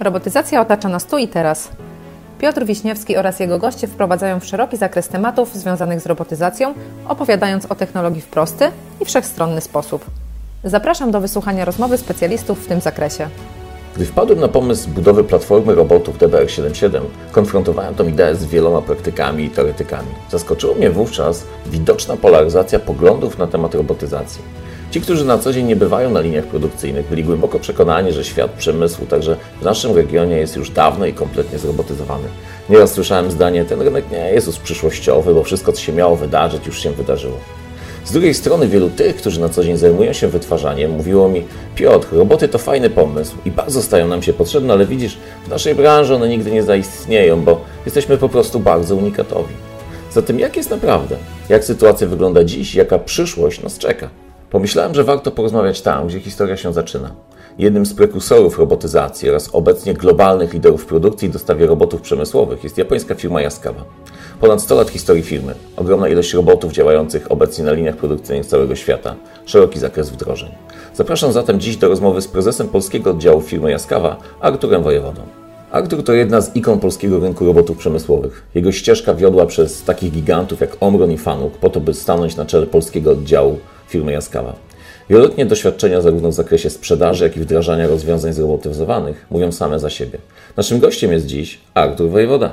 Robotyzacja 0.00 0.60
otacza 0.60 0.88
nas 0.88 1.06
tu 1.06 1.18
i 1.18 1.28
teraz. 1.28 1.68
Piotr 2.38 2.64
Wiśniewski 2.64 3.16
oraz 3.16 3.40
jego 3.40 3.58
goście 3.58 3.86
wprowadzają 3.86 4.40
w 4.40 4.44
szeroki 4.44 4.76
zakres 4.76 5.08
tematów 5.08 5.54
związanych 5.54 6.00
z 6.00 6.06
robotyzacją, 6.06 6.74
opowiadając 7.08 7.66
o 7.66 7.74
technologii 7.74 8.20
w 8.20 8.26
prosty 8.26 8.70
i 9.00 9.04
wszechstronny 9.04 9.60
sposób. 9.60 10.04
Zapraszam 10.64 11.10
do 11.10 11.20
wysłuchania 11.20 11.64
rozmowy 11.64 11.98
specjalistów 11.98 12.64
w 12.64 12.66
tym 12.66 12.80
zakresie. 12.80 13.28
Gdy 13.96 14.06
wpadłem 14.06 14.40
na 14.40 14.48
pomysł 14.48 14.90
budowy 14.90 15.24
platformy 15.24 15.74
robotów 15.74 16.18
DBR77, 16.18 17.00
konfrontowałem 17.32 17.94
tą 17.94 18.06
ideę 18.06 18.36
z 18.36 18.44
wieloma 18.44 18.82
praktykami 18.82 19.44
i 19.44 19.50
teoretykami. 19.50 20.08
Zaskoczyło 20.30 20.74
mnie 20.74 20.90
wówczas 20.90 21.44
widoczna 21.66 22.16
polaryzacja 22.16 22.78
poglądów 22.78 23.38
na 23.38 23.46
temat 23.46 23.74
robotyzacji. 23.74 24.42
Ci, 24.90 25.00
którzy 25.00 25.24
na 25.24 25.38
co 25.38 25.52
dzień 25.52 25.66
nie 25.66 25.76
bywają 25.76 26.10
na 26.10 26.20
liniach 26.20 26.44
produkcyjnych, 26.44 27.08
byli 27.08 27.24
głęboko 27.24 27.58
przekonani, 27.58 28.12
że 28.12 28.24
świat 28.24 28.50
przemysłu, 28.50 29.06
także 29.06 29.36
w 29.60 29.64
naszym 29.64 29.96
regionie, 29.96 30.36
jest 30.36 30.56
już 30.56 30.70
dawno 30.70 31.06
i 31.06 31.12
kompletnie 31.12 31.58
zrobotyzowany. 31.58 32.28
Nieraz 32.68 32.92
słyszałem 32.92 33.30
zdanie, 33.30 33.64
ten 33.64 33.82
rynek 33.82 34.04
nie 34.10 34.30
jest 34.30 34.46
już 34.46 34.58
przyszłościowy, 34.58 35.34
bo 35.34 35.42
wszystko, 35.44 35.72
co 35.72 35.80
się 35.80 35.92
miało 35.92 36.16
wydarzyć, 36.16 36.66
już 36.66 36.82
się 36.82 36.90
wydarzyło. 36.90 37.36
Z 38.04 38.12
drugiej 38.12 38.34
strony 38.34 38.68
wielu 38.68 38.90
tych, 38.90 39.16
którzy 39.16 39.40
na 39.40 39.48
co 39.48 39.64
dzień 39.64 39.76
zajmują 39.76 40.12
się 40.12 40.28
wytwarzaniem, 40.28 40.90
mówiło 40.90 41.28
mi, 41.28 41.44
Piotr, 41.74 42.08
roboty 42.12 42.48
to 42.48 42.58
fajny 42.58 42.90
pomysł 42.90 43.36
i 43.44 43.50
bardzo 43.50 43.82
stają 43.82 44.08
nam 44.08 44.22
się 44.22 44.32
potrzebne, 44.32 44.72
ale 44.72 44.86
widzisz, 44.86 45.18
w 45.46 45.48
naszej 45.48 45.74
branży 45.74 46.14
one 46.14 46.28
nigdy 46.28 46.50
nie 46.50 46.62
zaistnieją, 46.62 47.40
bo 47.40 47.60
jesteśmy 47.84 48.18
po 48.18 48.28
prostu 48.28 48.60
bardzo 48.60 48.96
unikatowi. 48.96 49.54
Zatem 50.12 50.40
jak 50.40 50.56
jest 50.56 50.70
naprawdę? 50.70 51.16
Jak 51.48 51.64
sytuacja 51.64 52.06
wygląda 52.06 52.44
dziś? 52.44 52.74
Jaka 52.74 52.98
przyszłość 52.98 53.62
nas 53.62 53.78
czeka? 53.78 54.08
Pomyślałem, 54.50 54.94
że 54.94 55.04
warto 55.04 55.30
porozmawiać 55.30 55.82
tam, 55.82 56.06
gdzie 56.06 56.20
historia 56.20 56.56
się 56.56 56.72
zaczyna. 56.72 57.10
Jednym 57.58 57.86
z 57.86 57.94
prekursorów 57.94 58.58
robotyzacji 58.58 59.30
oraz 59.30 59.50
obecnie 59.52 59.94
globalnych 59.94 60.52
liderów 60.54 60.86
produkcji 60.86 61.28
i 61.28 61.30
dostawie 61.30 61.66
robotów 61.66 62.00
przemysłowych 62.00 62.64
jest 62.64 62.78
japońska 62.78 63.14
firma 63.14 63.40
Yaskawa. 63.42 63.84
Ponad 64.40 64.62
100 64.62 64.74
lat 64.74 64.90
historii 64.90 65.22
firmy, 65.22 65.54
ogromna 65.76 66.08
ilość 66.08 66.34
robotów 66.34 66.72
działających 66.72 67.32
obecnie 67.32 67.64
na 67.64 67.72
liniach 67.72 67.96
produkcyjnych 67.96 68.46
całego 68.46 68.76
świata, 68.76 69.14
szeroki 69.44 69.78
zakres 69.78 70.10
wdrożeń. 70.10 70.50
Zapraszam 70.94 71.32
zatem 71.32 71.60
dziś 71.60 71.76
do 71.76 71.88
rozmowy 71.88 72.22
z 72.22 72.28
prezesem 72.28 72.68
polskiego 72.68 73.10
oddziału 73.10 73.40
firmy 73.40 73.70
Jaskawa, 73.70 74.16
Arturem 74.40 74.82
Wojewodą. 74.82 75.22
Artur 75.70 76.04
to 76.04 76.12
jedna 76.12 76.40
z 76.40 76.56
ikon 76.56 76.80
polskiego 76.80 77.20
rynku 77.20 77.46
robotów 77.46 77.78
przemysłowych. 77.78 78.46
Jego 78.54 78.72
ścieżka 78.72 79.14
wiodła 79.14 79.46
przez 79.46 79.82
takich 79.82 80.12
gigantów 80.12 80.60
jak 80.60 80.76
Omron 80.80 81.12
i 81.12 81.18
Fanuk 81.18 81.58
po 81.58 81.70
to, 81.70 81.80
by 81.80 81.94
stanąć 81.94 82.36
na 82.36 82.46
czele 82.46 82.66
polskiego 82.66 83.10
oddziału 83.10 83.58
firmy 83.90 84.12
Jaskawa. 84.12 84.54
Wieloletnie 85.10 85.46
doświadczenia 85.46 86.00
zarówno 86.00 86.28
w 86.28 86.34
zakresie 86.34 86.70
sprzedaży, 86.70 87.24
jak 87.24 87.36
i 87.36 87.40
wdrażania 87.40 87.86
rozwiązań 87.86 88.32
zrobotyzowanych 88.32 89.26
mówią 89.30 89.52
same 89.52 89.78
za 89.78 89.90
siebie. 89.90 90.18
Naszym 90.56 90.80
gościem 90.80 91.12
jest 91.12 91.26
dziś 91.26 91.60
Artur 91.74 92.10
Wojewoda. 92.10 92.52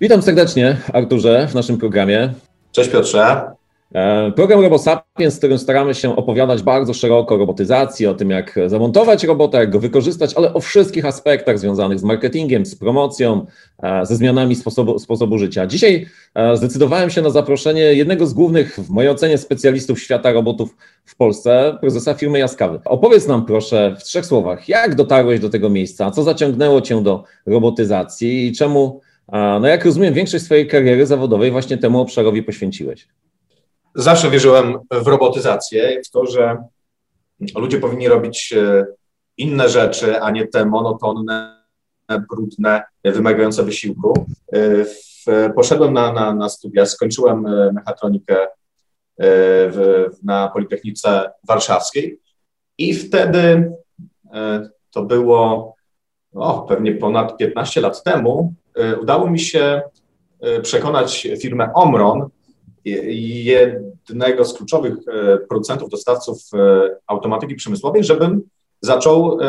Witam 0.00 0.22
serdecznie, 0.22 0.76
Arturze, 0.92 1.48
w 1.50 1.54
naszym 1.54 1.78
programie. 1.78 2.32
Cześć 2.72 2.90
Piotrze. 2.90 3.57
E, 3.94 4.32
program 4.32 4.60
RoboSapiens, 4.60 5.34
w 5.34 5.38
którym 5.38 5.58
staramy 5.58 5.94
się 5.94 6.16
opowiadać 6.16 6.62
bardzo 6.62 6.94
szeroko 6.94 7.34
o 7.34 7.38
robotyzacji, 7.38 8.06
o 8.06 8.14
tym, 8.14 8.30
jak 8.30 8.58
zamontować 8.66 9.24
robota, 9.24 9.60
jak 9.60 9.70
go 9.70 9.80
wykorzystać, 9.80 10.34
ale 10.34 10.54
o 10.54 10.60
wszystkich 10.60 11.04
aspektach 11.04 11.58
związanych 11.58 11.98
z 11.98 12.04
marketingiem, 12.04 12.66
z 12.66 12.74
promocją, 12.74 13.46
e, 13.82 14.06
ze 14.06 14.16
zmianami 14.16 14.54
sposobu, 14.54 14.98
sposobu 14.98 15.38
życia. 15.38 15.66
Dzisiaj 15.66 16.06
e, 16.34 16.56
zdecydowałem 16.56 17.10
się 17.10 17.22
na 17.22 17.30
zaproszenie 17.30 17.80
jednego 17.80 18.26
z 18.26 18.34
głównych, 18.34 18.76
w 18.78 18.90
mojej 18.90 19.10
ocenie, 19.10 19.38
specjalistów 19.38 20.00
świata 20.00 20.32
robotów 20.32 20.76
w 21.04 21.16
Polsce, 21.16 21.78
prezesa 21.80 22.14
firmy 22.14 22.38
Jaskawy. 22.38 22.80
Opowiedz 22.84 23.26
nam 23.26 23.46
proszę 23.46 23.96
w 24.00 24.04
trzech 24.04 24.26
słowach, 24.26 24.68
jak 24.68 24.94
dotarłeś 24.94 25.40
do 25.40 25.50
tego 25.50 25.70
miejsca, 25.70 26.10
co 26.10 26.22
zaciągnęło 26.22 26.80
cię 26.80 27.02
do 27.02 27.24
robotyzacji 27.46 28.46
i 28.46 28.52
czemu, 28.52 29.00
no 29.32 29.66
jak 29.66 29.84
rozumiem, 29.84 30.14
większość 30.14 30.44
swojej 30.44 30.66
kariery 30.66 31.06
zawodowej 31.06 31.50
właśnie 31.50 31.78
temu 31.78 32.00
obszarowi 32.00 32.42
poświęciłeś 32.42 33.08
zawsze 33.98 34.30
wierzyłem 34.30 34.78
w 34.90 35.06
robotyzację, 35.06 36.00
w 36.06 36.10
to, 36.10 36.26
że 36.26 36.56
ludzie 37.56 37.78
powinni 37.78 38.08
robić 38.08 38.52
e, 38.52 38.86
inne 39.36 39.68
rzeczy, 39.68 40.20
a 40.20 40.30
nie 40.30 40.46
te 40.46 40.66
monotonne, 40.66 41.64
brudne, 42.30 42.82
wymagające 43.04 43.62
wysiłku. 43.62 44.26
E, 45.28 45.50
poszedłem 45.50 45.92
na, 45.92 46.12
na, 46.12 46.34
na 46.34 46.48
studia, 46.48 46.86
skończyłem 46.86 47.46
e, 47.46 47.72
mechatronikę 47.72 48.46
w, 49.70 50.06
na 50.22 50.48
Politechnice 50.48 51.30
Warszawskiej 51.48 52.20
i 52.78 52.94
wtedy 52.94 53.72
to 54.90 55.02
było 55.02 55.74
o, 56.34 56.62
pewnie 56.62 56.94
ponad 56.94 57.36
15 57.36 57.80
lat 57.80 58.02
temu, 58.02 58.54
udało 59.02 59.30
mi 59.30 59.40
się 59.40 59.82
przekonać 60.62 61.28
firmę 61.40 61.70
Omron, 61.74 62.28
jednego 62.84 64.44
z 64.44 64.54
kluczowych 64.54 64.94
e, 64.94 65.38
producentów, 65.38 65.90
dostawców 65.90 66.38
e, 66.54 66.90
automatyki 67.06 67.54
przemysłowej, 67.54 68.04
żebym 68.04 68.42
zaczął 68.80 69.40
e, 69.40 69.46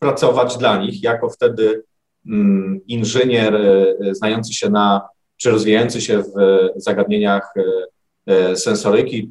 pracować 0.00 0.56
dla 0.56 0.78
nich 0.78 1.02
jako 1.02 1.28
wtedy 1.30 1.82
mm, 2.26 2.80
inżynier 2.86 3.60
znający 4.12 4.54
się 4.54 4.70
na, 4.70 5.08
czy 5.36 5.50
rozwijający 5.50 6.00
się 6.00 6.22
w 6.22 6.32
zagadnieniach 6.76 7.54
sensoryki, 8.54 9.30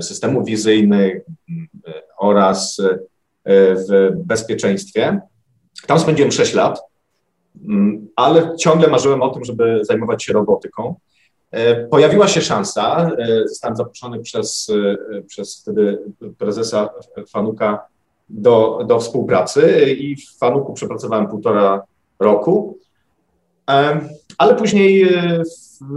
systemów 0.00 0.46
wizyjnych 0.46 1.22
mm, 1.48 1.68
oraz 2.18 2.80
w 3.88 4.10
bezpieczeństwie. 4.16 5.20
Tam 5.86 5.98
spędziłem 5.98 6.32
6 6.32 6.54
lat, 6.54 6.80
mm, 7.68 8.08
ale 8.16 8.56
ciągle 8.56 8.88
marzyłem 8.88 9.22
o 9.22 9.30
tym, 9.30 9.44
żeby 9.44 9.80
zajmować 9.82 10.24
się 10.24 10.32
robotyką. 10.32 10.94
E, 11.52 11.86
pojawiła 11.86 12.28
się 12.28 12.40
szansa, 12.40 13.10
e, 13.18 13.48
zostałem 13.48 13.76
zaproszony 13.76 14.20
przez, 14.20 14.72
e, 15.18 15.22
przez 15.22 15.60
wtedy 15.60 15.98
prezesa 16.38 16.88
Fanuka 17.28 17.86
do, 18.28 18.84
do 18.86 19.00
współpracy 19.00 19.92
i 19.98 20.16
w 20.16 20.38
Fanuku 20.38 20.72
przepracowałem 20.72 21.26
półtora 21.26 21.82
roku, 22.18 22.78
ale 24.38 24.54
później 24.54 25.08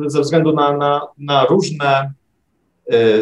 ze 0.05 0.21
względu 0.21 0.53
na, 0.53 0.77
na, 0.77 1.01
na 1.17 1.45
różne 1.45 2.13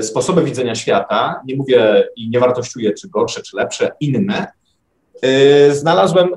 sposoby 0.01 0.43
widzenia 0.43 0.75
świata, 0.75 1.41
nie 1.45 1.55
mówię 1.55 2.07
i 2.15 2.29
nie 2.29 2.39
wartościuję 2.39 2.93
czy 2.93 3.09
gorsze, 3.09 3.41
czy 3.41 3.57
lepsze, 3.57 3.91
inne, 3.99 4.47
znalazłem 5.71 6.29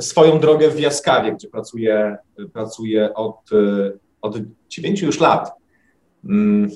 swoją 0.00 0.40
drogę 0.40 0.70
w 0.70 0.80
Jaskawie, 0.80 1.32
gdzie 1.32 1.48
pracuję, 1.48 2.16
pracuję 2.52 3.14
od 3.14 3.50
od 4.22 4.36
dziewięciu 4.68 5.06
już 5.06 5.20
lat. 5.20 5.52
Mm. 6.24 6.70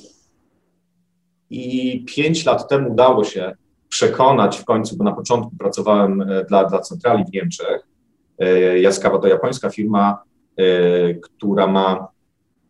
I 1.50 2.05
pięć 2.05 2.44
lat 2.47 2.69
temu 2.69 2.93
udało 2.93 3.25
się 3.25 3.53
przekonać 3.88 4.59
w 4.59 4.65
końcu, 4.65 4.97
bo 4.97 5.05
na 5.05 5.12
początku 5.12 5.56
pracowałem 5.59 6.22
e, 6.22 6.44
dla, 6.44 6.65
dla 6.65 6.78
centrali 6.78 7.25
w 7.25 7.32
Niemczech. 7.32 7.88
E, 8.38 8.78
Jaskawa 8.78 9.19
to 9.19 9.28
japońska 9.28 9.71
firma, 9.71 10.22
e, 10.56 11.15
która 11.15 11.66
ma, 11.66 12.09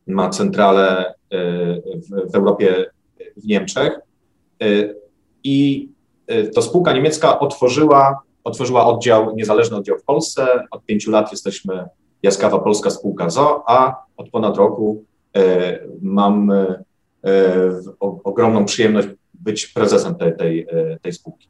ma 0.07 0.31
centralę 0.31 1.15
w, 1.31 2.33
w 2.33 2.35
Europie, 2.35 2.91
w 3.37 3.47
Niemczech. 3.47 4.01
I 5.45 5.89
to 6.55 6.63
spółka 6.63 6.93
niemiecka 6.93 7.39
otworzyła, 7.39 8.23
otworzyła 8.45 8.87
oddział, 8.87 9.37
niezależny 9.37 9.77
oddział 9.77 9.99
w 9.99 10.05
Polsce. 10.05 10.67
Od 10.71 10.85
pięciu 10.85 11.11
lat 11.11 11.33
jesteśmy 11.33 11.85
Jaskawa 12.25 12.59
Polska 12.59 12.91
Spółka 12.91 13.31
ZO, 13.31 13.63
a 13.67 14.05
od 14.17 14.31
ponad 14.31 14.57
roku 14.57 15.05
e, 15.37 15.79
mam 16.03 16.51
e, 16.51 16.85
ogromną 18.01 18.65
przyjemność 18.65 19.09
być 19.35 19.67
prezesem 19.67 20.15
tej, 20.15 20.37
tej, 20.37 20.67
e, 20.71 20.99
tej 21.03 21.13
spółki. 21.13 21.49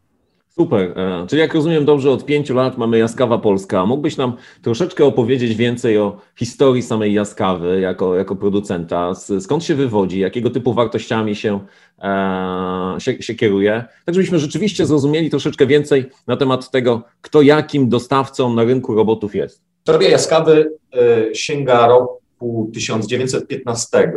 Super. 0.49 0.94
Czyli 1.29 1.41
jak 1.41 1.55
rozumiem 1.55 1.85
dobrze, 1.85 2.11
od 2.11 2.25
pięciu 2.25 2.55
lat 2.55 2.79
mamy 2.79 2.99
Jaskawa 2.99 3.38
Polska. 3.38 3.87
Mógłbyś 3.87 4.17
nam 4.17 4.37
troszeczkę 4.62 5.05
opowiedzieć 5.05 5.55
więcej 5.55 5.99
o 5.99 6.17
historii 6.37 6.82
samej 6.82 7.12
Jaskawy 7.12 7.81
jako, 7.81 8.17
jako 8.17 8.37
producenta? 8.37 9.12
Skąd 9.41 9.65
się 9.65 9.75
wywodzi? 9.75 10.20
Jakiego 10.20 10.50
typu 10.50 10.75
wartościami 10.75 11.37
się, 11.37 11.61
e, 12.03 12.97
się, 12.99 13.23
się 13.23 13.35
kieruje? 13.35 13.85
Tak, 14.05 14.15
żebyśmy 14.15 14.38
rzeczywiście 14.38 14.87
zrozumieli 14.87 15.31
troszeczkę 15.31 15.67
więcej 15.67 16.11
na 16.27 16.37
temat 16.37 16.70
tego, 16.70 17.03
kto 17.20 17.43
jakim 17.43 17.88
dostawcą 17.88 18.55
na 18.55 18.65
rynku 18.65 18.94
robotów 18.94 19.35
jest. 19.35 19.74
Historia 19.87 20.11
Jaskawy 20.11 20.73
e, 20.93 21.35
sięga 21.35 21.87
roku 21.87 22.71
1915, 22.75 24.13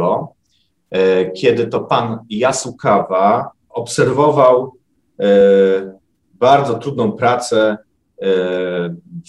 e, 0.92 1.32
kiedy 1.32 1.68
to 1.68 1.80
pan 1.80 2.20
Yasukawa 2.30 3.52
obserwował 3.70 4.74
e, 5.20 5.26
bardzo 6.34 6.74
trudną 6.74 7.12
pracę 7.12 7.78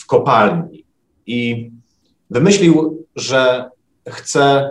w 0.02 0.06
kopalni 0.06 0.84
i 1.26 1.70
wymyślił, 2.30 3.06
że 3.16 3.70
chce, 4.08 4.70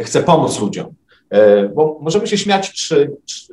chce 0.00 0.22
pomóc 0.22 0.60
ludziom. 0.60 0.94
Bo 1.74 1.98
możemy 2.00 2.26
się 2.26 2.38
śmiać 2.38 2.72
czy, 2.72 3.16
czy 3.26 3.46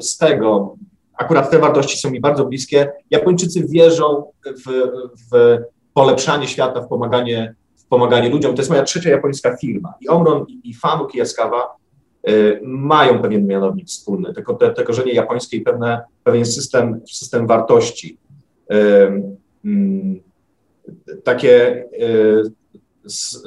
z 0.00 0.18
tego, 0.18 0.76
akurat 1.18 1.50
te 1.50 1.58
wartości 1.58 1.98
są 1.98 2.10
mi 2.10 2.20
bardzo 2.20 2.44
bliskie. 2.44 2.92
Japończycy 3.10 3.66
wierzą 3.68 4.24
w, 4.44 4.90
w 5.32 5.58
polepszanie 5.94 6.48
świata, 6.48 6.80
w 6.80 6.88
pomaganie, 6.88 7.54
w 7.76 7.86
pomaganie 7.86 8.28
ludziom. 8.28 8.54
To 8.54 8.60
jest 8.60 8.70
moja 8.70 8.82
trzecia 8.82 9.10
japońska 9.10 9.56
firma. 9.56 9.94
I 10.00 10.08
Omron, 10.08 10.44
i, 10.48 10.70
i 10.70 10.74
Fanuc, 10.74 11.14
i 11.14 11.18
Yaskawa 11.18 11.76
y, 12.28 12.60
mają 12.62 13.22
pewien 13.22 13.46
mianownik 13.46 13.86
wspólny, 13.86 14.34
tylko 14.34 14.54
te, 14.54 14.70
te 14.70 14.84
korzenie 14.84 15.12
japońskie 15.12 15.56
i 15.56 15.60
pewne, 15.60 16.00
pewien 16.24 16.46
system, 16.46 17.00
system 17.10 17.46
wartości. 17.46 18.18
Y, 18.72 18.76
y, 19.64 20.22
takie 21.24 21.84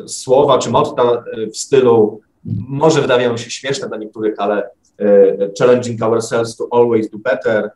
słowa 0.08 0.58
czy 0.58 0.70
motta 0.70 1.24
w 1.54 1.58
stylu 1.58 2.22
może 2.68 3.02
wydawają 3.02 3.38
się 3.38 3.52
śmieszne 3.52 3.88
dla 3.88 3.98
niektórych, 3.98 4.36
ale 4.38 4.70
challenging 5.60 6.02
ourselves 6.02 6.56
to 6.56 6.68
always 6.72 7.10
do 7.10 7.18
better, 7.18 7.72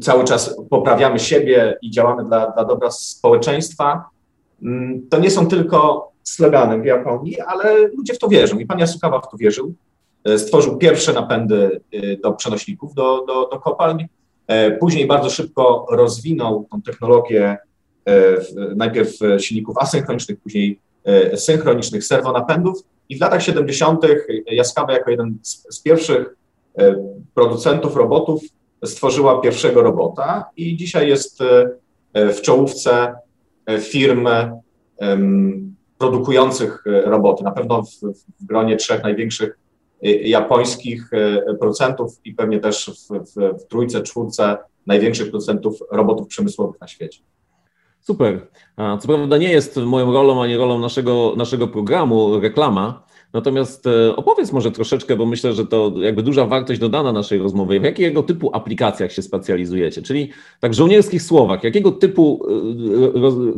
cały 0.00 0.24
czas 0.24 0.56
poprawiamy 0.70 1.18
siebie 1.18 1.78
i 1.82 1.90
działamy 1.90 2.24
dla, 2.24 2.50
dla 2.50 2.64
dobra 2.64 2.90
społeczeństwa, 2.90 4.04
mm, 4.62 5.08
to 5.10 5.18
nie 5.18 5.30
są 5.30 5.46
tylko 5.46 6.12
sloganem 6.22 6.82
w 6.82 6.84
Japonii, 6.84 7.40
ale 7.40 7.88
ludzie 7.96 8.14
w 8.14 8.18
to 8.18 8.28
wierzą 8.28 8.58
i 8.58 8.66
pan 8.66 8.80
Yasukawa 8.80 9.20
w 9.20 9.30
to 9.30 9.36
wierzył. 9.36 9.74
E, 10.24 10.38
stworzył 10.38 10.78
pierwsze 10.78 11.12
napędy 11.12 11.80
e, 11.92 12.16
do 12.16 12.32
przenośników, 12.32 12.94
do, 12.94 13.24
do, 13.26 13.48
do 13.48 13.60
kopalń. 13.60 14.06
E, 14.46 14.70
później 14.70 15.06
bardzo 15.06 15.30
szybko 15.30 15.86
rozwinął 15.90 16.66
tą 16.70 16.82
technologię 16.82 17.58
najpierw 18.76 19.10
silników 19.38 19.78
asynchronicznych, 19.78 20.40
później 20.40 20.78
synchronicznych 21.34 22.04
serwonapędów 22.04 22.82
i 23.08 23.18
w 23.18 23.20
latach 23.20 23.42
70. 23.42 24.00
Yaskawa 24.46 24.92
jako 24.92 25.10
jeden 25.10 25.38
z, 25.42 25.66
z 25.76 25.82
pierwszych 25.82 26.36
producentów 27.34 27.96
robotów 27.96 28.42
stworzyła 28.84 29.40
pierwszego 29.40 29.82
robota 29.82 30.44
i 30.56 30.76
dzisiaj 30.76 31.08
jest 31.08 31.40
e, 31.40 32.32
w 32.32 32.40
czołówce 32.40 33.14
e, 33.66 33.80
firm 33.80 34.28
produkujących 35.98 36.84
e, 36.86 37.02
roboty. 37.02 37.44
Na 37.44 37.50
pewno 37.50 37.82
w, 37.82 37.88
w 38.40 38.46
gronie 38.46 38.76
trzech 38.76 39.02
największych 39.02 39.58
japońskich 40.22 41.10
producentów 41.58 42.20
i 42.24 42.34
pewnie 42.34 42.60
też 42.60 42.90
w, 42.90 43.18
w, 43.18 43.62
w 43.62 43.66
trójce, 43.68 44.02
czwórce 44.02 44.58
największych 44.86 45.30
producentów 45.30 45.78
robotów 45.90 46.28
przemysłowych 46.28 46.80
na 46.80 46.88
świecie. 46.88 47.20
Super. 48.00 48.46
Co 48.76 49.08
prawda 49.08 49.38
nie 49.38 49.52
jest 49.52 49.76
moją 49.76 50.12
rolą 50.12 50.42
ani 50.42 50.56
rolą 50.56 50.78
naszego, 50.78 51.34
naszego 51.36 51.68
programu 51.68 52.40
reklama, 52.40 53.02
Natomiast 53.32 53.86
e, 53.86 54.16
opowiedz 54.16 54.52
może 54.52 54.70
troszeczkę, 54.70 55.16
bo 55.16 55.26
myślę, 55.26 55.52
że 55.52 55.66
to 55.66 55.92
jakby 55.96 56.22
duża 56.22 56.46
wartość 56.46 56.80
dodana 56.80 57.12
naszej 57.12 57.38
rozmowy. 57.38 57.80
W 57.80 57.84
jakiego 57.84 58.22
typu 58.22 58.50
aplikacjach 58.56 59.12
się 59.12 59.22
specjalizujecie? 59.22 60.02
Czyli 60.02 60.30
tak 60.60 60.72
w 60.72 60.74
żołnierskich 60.74 61.22
słowach, 61.22 61.64
jakiego 61.64 61.92
typu 61.92 62.46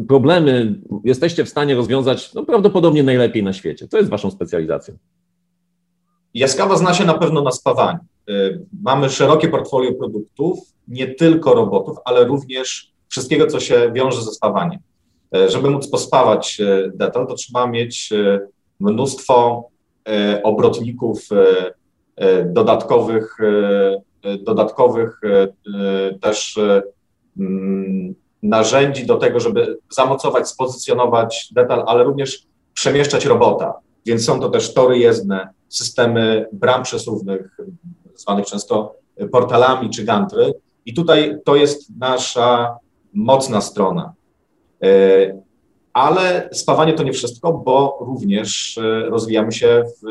e, 0.00 0.04
problemy 0.08 0.80
jesteście 1.04 1.44
w 1.44 1.48
stanie 1.48 1.74
rozwiązać 1.74 2.34
no, 2.34 2.44
prawdopodobnie 2.44 3.02
najlepiej 3.02 3.42
na 3.42 3.52
świecie? 3.52 3.88
To 3.88 3.98
jest 3.98 4.10
waszą 4.10 4.30
specjalizacją. 4.30 4.96
Jaskawa 6.34 6.76
zna 6.76 6.94
się 6.94 7.04
na 7.04 7.14
pewno 7.14 7.42
na 7.42 7.50
spawaniu. 7.50 7.98
E, 8.28 8.32
mamy 8.82 9.10
szerokie 9.10 9.48
portfolio 9.48 9.92
produktów, 9.92 10.58
nie 10.88 11.06
tylko 11.06 11.54
robotów, 11.54 11.96
ale 12.04 12.24
również 12.24 12.92
wszystkiego, 13.08 13.46
co 13.46 13.60
się 13.60 13.92
wiąże 13.94 14.22
ze 14.22 14.30
spawaniem. 14.32 14.80
Żeby 15.48 15.70
móc 15.70 15.88
pospawać 15.88 16.58
detal, 16.94 17.26
to 17.26 17.34
trzeba 17.34 17.66
mieć 17.66 18.12
mnóstwo 18.80 19.68
e, 20.08 20.42
obrotników 20.42 21.28
e, 21.32 21.72
e, 22.16 22.44
dodatkowych, 22.44 23.36
dodatkowych 24.40 25.20
też 26.20 26.60
mm, 27.40 28.14
narzędzi 28.42 29.06
do 29.06 29.16
tego, 29.16 29.40
żeby 29.40 29.78
zamocować, 29.90 30.48
spozycjonować 30.48 31.48
detal, 31.52 31.84
ale 31.86 32.04
również 32.04 32.46
przemieszczać 32.74 33.24
robota. 33.26 33.74
Więc 34.06 34.24
są 34.24 34.40
to 34.40 34.48
też 34.48 34.74
tory 34.74 34.98
jezdne, 34.98 35.48
systemy 35.68 36.48
bram 36.52 36.82
przesuwnych, 36.82 37.56
zwanych 38.14 38.46
często 38.46 38.94
portalami 39.32 39.90
czy 39.90 40.04
gantry. 40.04 40.54
I 40.86 40.94
tutaj 40.94 41.38
to 41.44 41.56
jest 41.56 41.98
nasza 41.98 42.76
mocna 43.14 43.60
strona. 43.60 44.12
Ale 45.94 46.48
spawanie 46.52 46.92
to 46.92 47.02
nie 47.02 47.12
wszystko, 47.12 47.52
bo 47.52 47.98
również 48.00 48.78
e, 48.78 49.10
rozwijamy 49.10 49.52
się 49.52 49.84
w, 49.84 50.06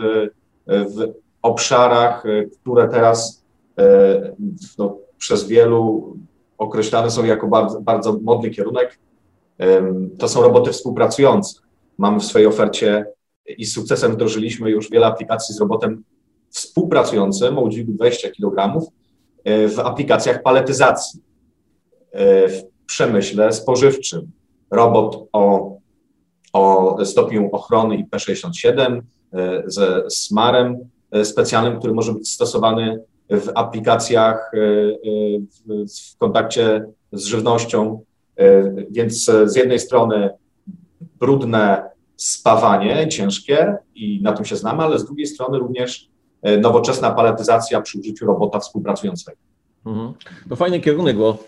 w 0.68 1.14
obszarach, 1.42 2.26
e, 2.26 2.44
które 2.44 2.90
teraz 2.90 3.44
e, 3.78 4.36
no, 4.78 4.98
przez 5.18 5.48
wielu 5.48 6.14
określane 6.58 7.12
są 7.12 7.26
jako 7.26 7.48
bardzo, 7.48 7.82
bardzo 7.82 8.20
modny 8.22 8.50
kierunek. 8.50 9.00
To 10.20 10.28
są 10.28 10.42
roboty 10.42 10.72
współpracujące. 10.72 11.60
Mamy 11.98 12.20
w 12.20 12.24
swojej 12.24 12.48
ofercie 12.48 13.06
i 13.58 13.66
z 13.66 13.74
sukcesem 13.74 14.12
wdrożyliśmy 14.12 14.72
już 14.72 14.90
wiele 14.90 15.06
aplikacji 15.06 15.56
z 15.56 15.60
robotem 15.60 16.04
współpracującym 16.50 17.58
o 17.58 17.62
udźwigu 17.62 17.92
20 17.92 18.30
kg 18.32 18.80
w 19.46 19.80
aplikacjach 19.80 20.44
paletyzacji 20.44 21.22
w 22.48 22.62
przemyśle 22.86 23.54
spożywczym, 23.54 24.32
robot 24.74 25.28
o, 25.34 25.78
o 26.54 26.98
stopniu 27.06 27.50
ochrony 27.52 28.04
IP67 28.04 29.02
e, 29.34 29.64
ze 29.66 30.04
smarem 30.10 30.90
e, 31.12 31.26
specjalnym, 31.26 31.80
który 31.80 31.94
może 31.94 32.14
być 32.14 32.32
stosowany 32.32 33.04
w 33.30 33.50
aplikacjach 33.56 34.52
e, 34.54 34.60
w 36.14 36.18
kontakcie 36.18 36.86
z 37.12 37.26
żywnością. 37.26 38.02
Więc 38.92 39.26
z 39.46 39.56
jednej 39.56 39.80
strony 39.80 40.30
brudne 41.20 41.90
spawanie 42.16 43.08
ciężkie 43.08 43.76
i 43.96 44.22
na 44.22 44.34
tym 44.34 44.46
się 44.46 44.56
znamy, 44.56 44.84
ale 44.84 45.00
z 45.00 45.06
drugiej 45.06 45.28
strony 45.28 45.60
również 45.60 46.10
nowoczesna 46.62 47.12
paletyzacja 47.12 47.82
przy 47.82 48.00
użyciu 48.00 48.26
robota 48.26 48.60
współpracującego. 48.60 49.38
Mhm. 49.86 50.14
To 50.50 50.56
fajny 50.56 50.80
kierunek, 50.80 51.18
bo 51.18 51.44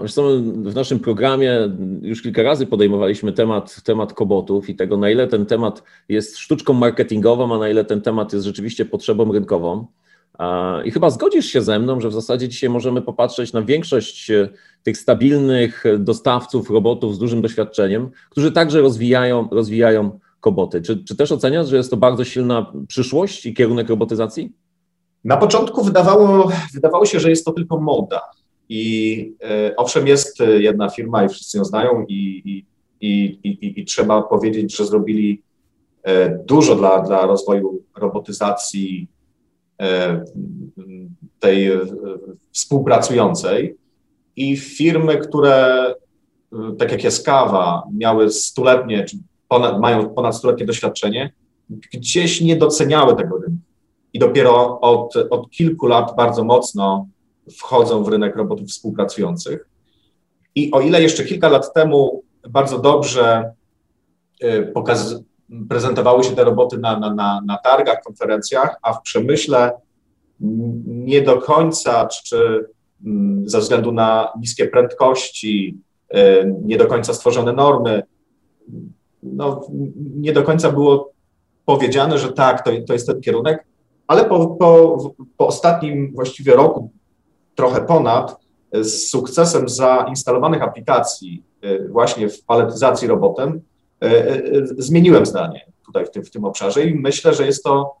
Zresztą 0.00 0.42
w 0.62 0.74
naszym 0.74 0.98
programie 0.98 1.70
już 2.02 2.22
kilka 2.22 2.42
razy 2.42 2.66
podejmowaliśmy 2.66 3.32
temat, 3.32 3.82
temat 3.82 4.12
kobotów 4.12 4.68
i 4.68 4.76
tego, 4.76 4.96
na 4.96 5.10
ile 5.10 5.26
ten 5.26 5.46
temat 5.46 5.82
jest 6.08 6.38
sztuczką 6.38 6.72
marketingową, 6.72 7.54
a 7.54 7.58
na 7.58 7.68
ile 7.68 7.84
ten 7.84 8.00
temat 8.00 8.32
jest 8.32 8.46
rzeczywiście 8.46 8.84
potrzebą 8.84 9.32
rynkową. 9.32 9.86
I 10.84 10.90
chyba 10.90 11.10
zgodzisz 11.10 11.46
się 11.46 11.62
ze 11.62 11.78
mną, 11.78 12.00
że 12.00 12.08
w 12.08 12.12
zasadzie 12.12 12.48
dzisiaj 12.48 12.70
możemy 12.70 13.02
popatrzeć 13.02 13.52
na 13.52 13.62
większość 13.62 14.30
e, 14.30 14.48
tych 14.82 14.98
stabilnych 14.98 15.84
dostawców 15.98 16.70
robotów 16.70 17.14
z 17.14 17.18
dużym 17.18 17.42
doświadczeniem, 17.42 18.10
którzy 18.30 18.52
także 18.52 18.80
rozwijają, 18.80 19.48
rozwijają 19.50 20.18
koboty. 20.40 20.82
Czy, 20.82 21.04
czy 21.04 21.16
też 21.16 21.32
oceniasz, 21.32 21.68
że 21.68 21.76
jest 21.76 21.90
to 21.90 21.96
bardzo 21.96 22.24
silna 22.24 22.72
przyszłość 22.88 23.46
i 23.46 23.54
kierunek 23.54 23.88
robotyzacji? 23.88 24.52
Na 25.24 25.36
początku 25.36 25.84
wydawało, 25.84 26.50
wydawało 26.74 27.06
się, 27.06 27.20
że 27.20 27.30
jest 27.30 27.44
to 27.44 27.52
tylko 27.52 27.80
moda, 27.80 28.20
i 28.70 29.34
e, 29.42 29.76
owszem, 29.76 30.06
jest 30.06 30.40
e, 30.40 30.62
jedna 30.62 30.88
firma 30.88 31.24
i 31.24 31.28
wszyscy 31.28 31.58
ją 31.58 31.64
znają, 31.64 32.04
i, 32.08 32.42
i, 33.00 33.14
i, 33.42 33.80
i, 33.80 33.84
trzeba 33.84 34.22
powiedzieć, 34.22 34.76
że 34.76 34.86
zrobili 34.86 35.42
e, 36.02 36.38
dużo 36.46 36.76
dla, 36.76 37.00
dla 37.00 37.26
rozwoju 37.26 37.82
robotyzacji 37.96 39.08
tej 41.40 41.70
współpracującej. 42.52 43.76
I 44.36 44.56
firmy, 44.56 45.16
które, 45.18 45.94
tak 46.78 46.92
jak 46.92 47.04
jest 47.04 47.26
kawa, 47.26 47.82
miały 47.94 48.30
stuletnie, 48.30 49.04
czy 49.04 49.16
ponad, 49.48 49.80
mają 49.80 50.08
ponad 50.08 50.36
stuletnie 50.36 50.66
doświadczenie, 50.66 51.32
gdzieś 51.92 52.40
nie 52.40 52.56
doceniały 52.56 53.16
tego 53.16 53.38
rynku. 53.38 53.59
I 54.12 54.18
dopiero 54.18 54.80
od, 54.80 55.14
od 55.30 55.50
kilku 55.50 55.86
lat 55.86 56.16
bardzo 56.16 56.44
mocno 56.44 57.06
wchodzą 57.58 58.04
w 58.04 58.08
rynek 58.08 58.36
robotów 58.36 58.68
współpracujących. 58.68 59.68
I 60.54 60.70
o 60.70 60.80
ile 60.80 61.02
jeszcze 61.02 61.24
kilka 61.24 61.48
lat 61.48 61.72
temu 61.72 62.22
bardzo 62.48 62.78
dobrze 62.78 63.52
y, 64.44 64.70
pokaz, 64.74 65.14
prezentowały 65.68 66.24
się 66.24 66.36
te 66.36 66.44
roboty 66.44 66.78
na, 66.78 66.98
na, 66.98 67.14
na, 67.14 67.40
na 67.46 67.58
targach, 67.58 68.02
konferencjach, 68.02 68.76
a 68.82 68.92
w 68.92 69.02
przemyśle 69.02 69.72
nie 70.86 71.22
do 71.22 71.40
końca, 71.40 72.06
czy, 72.06 72.66
mm, 73.06 73.48
ze 73.48 73.58
względu 73.58 73.92
na 73.92 74.32
niskie 74.38 74.66
prędkości, 74.66 75.78
y, 76.14 76.54
nie 76.62 76.76
do 76.76 76.86
końca 76.86 77.14
stworzone 77.14 77.52
normy, 77.52 78.02
no, 79.22 79.66
nie 79.96 80.32
do 80.32 80.42
końca 80.42 80.72
było 80.72 81.12
powiedziane, 81.64 82.18
że 82.18 82.32
tak, 82.32 82.64
to, 82.64 82.70
to 82.86 82.92
jest 82.92 83.06
ten 83.06 83.20
kierunek, 83.20 83.64
ale 84.10 84.24
po, 84.24 84.46
po, 84.46 84.98
po 85.36 85.46
ostatnim 85.46 86.12
właściwie 86.14 86.52
roku, 86.52 86.90
trochę 87.54 87.80
ponad, 87.80 88.36
z 88.72 89.10
sukcesem 89.10 89.68
zainstalowanych 89.68 90.62
aplikacji 90.62 91.42
y, 91.64 91.88
właśnie 91.90 92.28
w 92.28 92.44
paletyzacji 92.44 93.08
robotem, 93.08 93.60
y, 94.04 94.06
y, 94.06 94.66
zmieniłem 94.78 95.26
zdanie 95.26 95.66
tutaj 95.86 96.06
w 96.06 96.10
tym, 96.10 96.24
w 96.24 96.30
tym 96.30 96.44
obszarze 96.44 96.84
i 96.84 96.94
myślę, 96.94 97.34
że 97.34 97.46
jest 97.46 97.64
to 97.64 97.94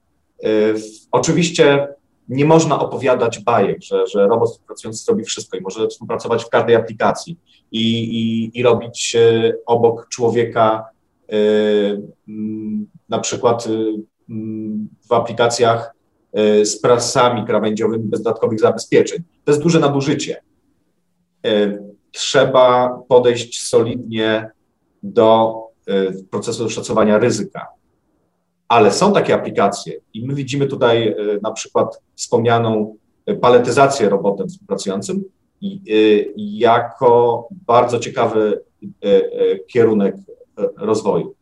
oczywiście 1.12 1.88
nie 2.28 2.44
można 2.44 2.80
opowiadać 2.80 3.38
bajek, 3.38 3.82
że, 3.82 4.06
że 4.06 4.26
robot 4.26 4.50
współpracujący 4.50 5.04
zrobi 5.04 5.24
wszystko 5.24 5.56
i 5.56 5.60
może 5.60 5.88
współpracować 5.88 6.44
w 6.44 6.48
każdej 6.48 6.76
aplikacji 6.76 7.38
i, 7.72 7.82
i, 8.00 8.58
i 8.58 8.62
robić 8.62 9.16
e, 9.16 9.52
obok 9.66 10.08
człowieka 10.08 10.88
e, 11.28 11.34
na 13.08 13.18
przykład 13.18 13.66
e, 13.66 13.70
w 15.08 15.12
aplikacjach 15.12 15.99
z 16.64 16.80
prasami 16.80 17.46
krawędziowymi 17.46 18.04
bez 18.04 18.22
dodatkowych 18.22 18.60
zabezpieczeń. 18.60 19.22
To 19.44 19.52
jest 19.52 19.62
duże 19.62 19.80
nadużycie. 19.80 20.42
Trzeba 22.10 22.98
podejść 23.08 23.68
solidnie 23.68 24.50
do 25.02 25.58
procesu 26.30 26.70
szacowania 26.70 27.18
ryzyka 27.18 27.66
ale 28.70 28.92
są 28.92 29.12
takie 29.12 29.34
aplikacje 29.34 30.00
i 30.14 30.26
my 30.26 30.34
widzimy 30.34 30.66
tutaj 30.66 31.08
e, 31.08 31.14
na 31.42 31.50
przykład 31.50 32.00
wspomnianą 32.14 32.96
paletyzację 33.40 34.08
robotem 34.08 34.48
współpracującym 34.48 35.24
e, 35.62 35.66
jako 36.36 37.48
bardzo 37.66 37.98
ciekawy 37.98 38.62
e, 39.02 39.58
kierunek 39.58 40.16
rozwoju. 40.76 41.34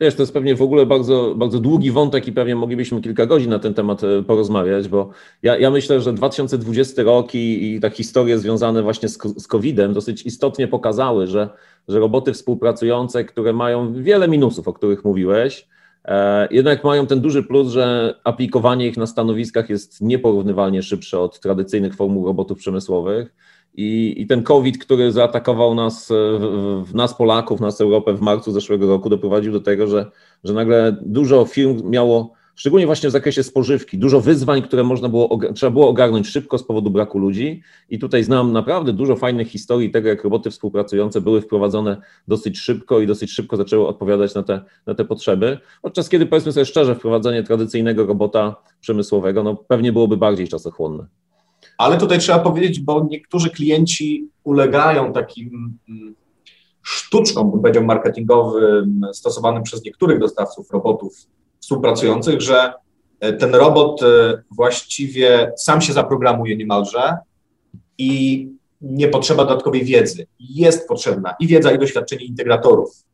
Wiesz, 0.00 0.14
to 0.14 0.22
jest 0.22 0.32
pewnie 0.32 0.54
w 0.54 0.62
ogóle 0.62 0.86
bardzo, 0.86 1.34
bardzo 1.36 1.60
długi 1.60 1.90
wątek 1.90 2.28
i 2.28 2.32
pewnie 2.32 2.56
moglibyśmy 2.56 3.00
kilka 3.00 3.26
godzin 3.26 3.50
na 3.50 3.58
ten 3.58 3.74
temat 3.74 4.00
porozmawiać, 4.26 4.88
bo 4.88 5.10
ja, 5.42 5.58
ja 5.58 5.70
myślę, 5.70 6.00
że 6.00 6.12
2020 6.12 7.02
rok 7.02 7.34
i, 7.34 7.74
i 7.74 7.80
te 7.80 7.90
historie 7.90 8.38
związane 8.38 8.82
właśnie 8.82 9.08
z, 9.08 9.18
z 9.36 9.46
COVID-em 9.46 9.92
dosyć 9.92 10.26
istotnie 10.26 10.68
pokazały, 10.68 11.26
że, 11.26 11.48
że 11.88 11.98
roboty 11.98 12.32
współpracujące, 12.32 13.24
które 13.24 13.52
mają 13.52 14.02
wiele 14.02 14.28
minusów, 14.28 14.68
o 14.68 14.72
których 14.72 15.04
mówiłeś, 15.04 15.66
E, 16.04 16.48
jednak 16.50 16.84
mają 16.84 17.06
ten 17.06 17.20
duży 17.20 17.42
plus, 17.42 17.68
że 17.68 18.14
aplikowanie 18.24 18.86
ich 18.86 18.96
na 18.96 19.06
stanowiskach 19.06 19.70
jest 19.70 20.00
nieporównywalnie 20.00 20.82
szybsze 20.82 21.20
od 21.20 21.40
tradycyjnych 21.40 21.94
formuł 21.94 22.26
robotów 22.26 22.58
przemysłowych. 22.58 23.34
I, 23.74 24.14
I, 24.22 24.26
ten 24.26 24.42
COVID, 24.42 24.78
który 24.78 25.12
zaatakował 25.12 25.74
nas, 25.74 26.08
w, 26.10 26.84
w, 26.86 26.94
nas 26.94 27.14
Polaków, 27.14 27.60
nas 27.60 27.80
Europę 27.80 28.14
w 28.14 28.20
marcu 28.20 28.52
zeszłego 28.52 28.86
roku, 28.86 29.08
doprowadził 29.08 29.52
do 29.52 29.60
tego, 29.60 29.86
że, 29.86 30.10
że 30.44 30.52
nagle 30.52 30.96
dużo 31.02 31.44
firm 31.44 31.90
miało 31.90 32.40
szczególnie 32.60 32.86
właśnie 32.86 33.08
w 33.08 33.12
zakresie 33.12 33.42
spożywki, 33.42 33.98
dużo 33.98 34.20
wyzwań, 34.20 34.62
które 34.62 34.84
można 34.84 35.08
było, 35.08 35.38
trzeba 35.54 35.70
było 35.70 35.88
ogarnąć 35.88 36.28
szybko 36.28 36.58
z 36.58 36.64
powodu 36.64 36.90
braku 36.90 37.18
ludzi. 37.18 37.62
I 37.88 37.98
tutaj 37.98 38.24
znam 38.24 38.52
naprawdę 38.52 38.92
dużo 38.92 39.16
fajnych 39.16 39.48
historii 39.48 39.90
tego, 39.90 40.08
jak 40.08 40.24
roboty 40.24 40.50
współpracujące 40.50 41.20
były 41.20 41.40
wprowadzone 41.40 41.96
dosyć 42.28 42.58
szybko 42.58 43.00
i 43.00 43.06
dosyć 43.06 43.32
szybko 43.32 43.56
zaczęły 43.56 43.86
odpowiadać 43.86 44.34
na 44.34 44.42
te, 44.42 44.60
na 44.86 44.94
te 44.94 45.04
potrzeby. 45.04 45.58
Podczas 45.82 46.08
kiedy, 46.08 46.26
powiedzmy 46.26 46.52
sobie 46.52 46.66
szczerze, 46.66 46.94
wprowadzenie 46.94 47.42
tradycyjnego 47.42 48.06
robota 48.06 48.56
przemysłowego 48.80 49.42
no, 49.42 49.56
pewnie 49.56 49.92
byłoby 49.92 50.16
bardziej 50.16 50.48
czasochłonne. 50.48 51.06
Ale 51.80 51.98
tutaj 51.98 52.18
trzeba 52.18 52.38
powiedzieć, 52.38 52.80
bo 52.80 53.06
niektórzy 53.10 53.50
klienci 53.50 54.28
ulegają 54.44 55.12
takim 55.12 55.78
mm, 55.88 56.14
sztuczkom, 56.82 57.62
bym 57.62 57.84
marketingowym 57.84 59.00
stosowanym 59.12 59.62
przez 59.62 59.84
niektórych 59.84 60.18
dostawców 60.18 60.70
robotów 60.70 61.26
współpracujących, 61.60 62.40
że 62.40 62.72
e, 63.20 63.32
ten 63.32 63.54
robot 63.54 64.02
e, 64.02 64.42
właściwie 64.50 65.52
sam 65.56 65.80
się 65.80 65.92
zaprogramuje 65.92 66.56
niemalże 66.56 67.18
i 67.98 68.48
nie 68.80 69.08
potrzeba 69.08 69.44
dodatkowej 69.44 69.84
wiedzy. 69.84 70.26
Jest 70.40 70.88
potrzebna 70.88 71.34
i 71.40 71.46
wiedza, 71.46 71.72
i 71.72 71.78
doświadczenie 71.78 72.24
integratorów. 72.24 73.04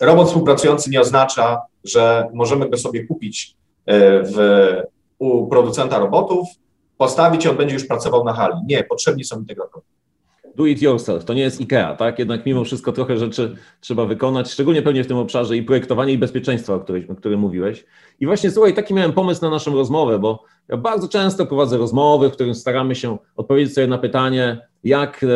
Robot 0.00 0.28
współpracujący 0.28 0.90
nie 0.90 1.00
oznacza, 1.00 1.60
że 1.84 2.28
możemy 2.34 2.68
go 2.68 2.76
sobie 2.76 3.06
kupić 3.06 3.56
e, 3.86 4.22
w, 4.22 4.36
u 5.18 5.46
producenta 5.46 5.98
robotów, 5.98 6.48
postawić 6.98 7.44
i 7.44 7.48
on 7.48 7.56
będzie 7.56 7.74
już 7.74 7.86
pracował 7.86 8.24
na 8.24 8.32
hali. 8.32 8.54
Nie, 8.66 8.84
potrzebni 8.84 9.24
są 9.24 9.38
integratorzy 9.38 9.96
do 10.56 10.66
it 10.66 10.82
yourself, 10.82 11.24
to 11.24 11.34
nie 11.34 11.42
jest 11.42 11.60
IKEA, 11.60 11.96
tak? 11.98 12.18
Jednak 12.18 12.46
mimo 12.46 12.64
wszystko 12.64 12.92
trochę 12.92 13.18
rzeczy 13.18 13.56
trzeba 13.80 14.04
wykonać, 14.04 14.50
szczególnie 14.50 14.82
pewnie 14.82 15.04
w 15.04 15.06
tym 15.06 15.16
obszarze 15.16 15.56
i 15.56 15.62
projektowania 15.62 16.12
i 16.12 16.18
bezpieczeństwa, 16.18 16.74
o, 16.74 16.80
którym, 16.80 17.10
o 17.10 17.14
którym 17.14 17.40
mówiłeś. 17.40 17.84
I 18.20 18.26
właśnie 18.26 18.50
słuchaj, 18.50 18.74
taki 18.74 18.94
miałem 18.94 19.12
pomysł 19.12 19.42
na 19.42 19.50
naszą 19.50 19.74
rozmowę, 19.74 20.18
bo 20.18 20.44
ja 20.68 20.76
bardzo 20.76 21.08
często 21.08 21.46
prowadzę 21.46 21.78
rozmowy, 21.78 22.30
w 22.30 22.32
których 22.32 22.56
staramy 22.56 22.94
się 22.94 23.18
odpowiedzieć 23.36 23.74
sobie 23.74 23.86
na 23.86 23.98
pytanie, 23.98 24.60
jak 24.84 25.24
e, 25.24 25.26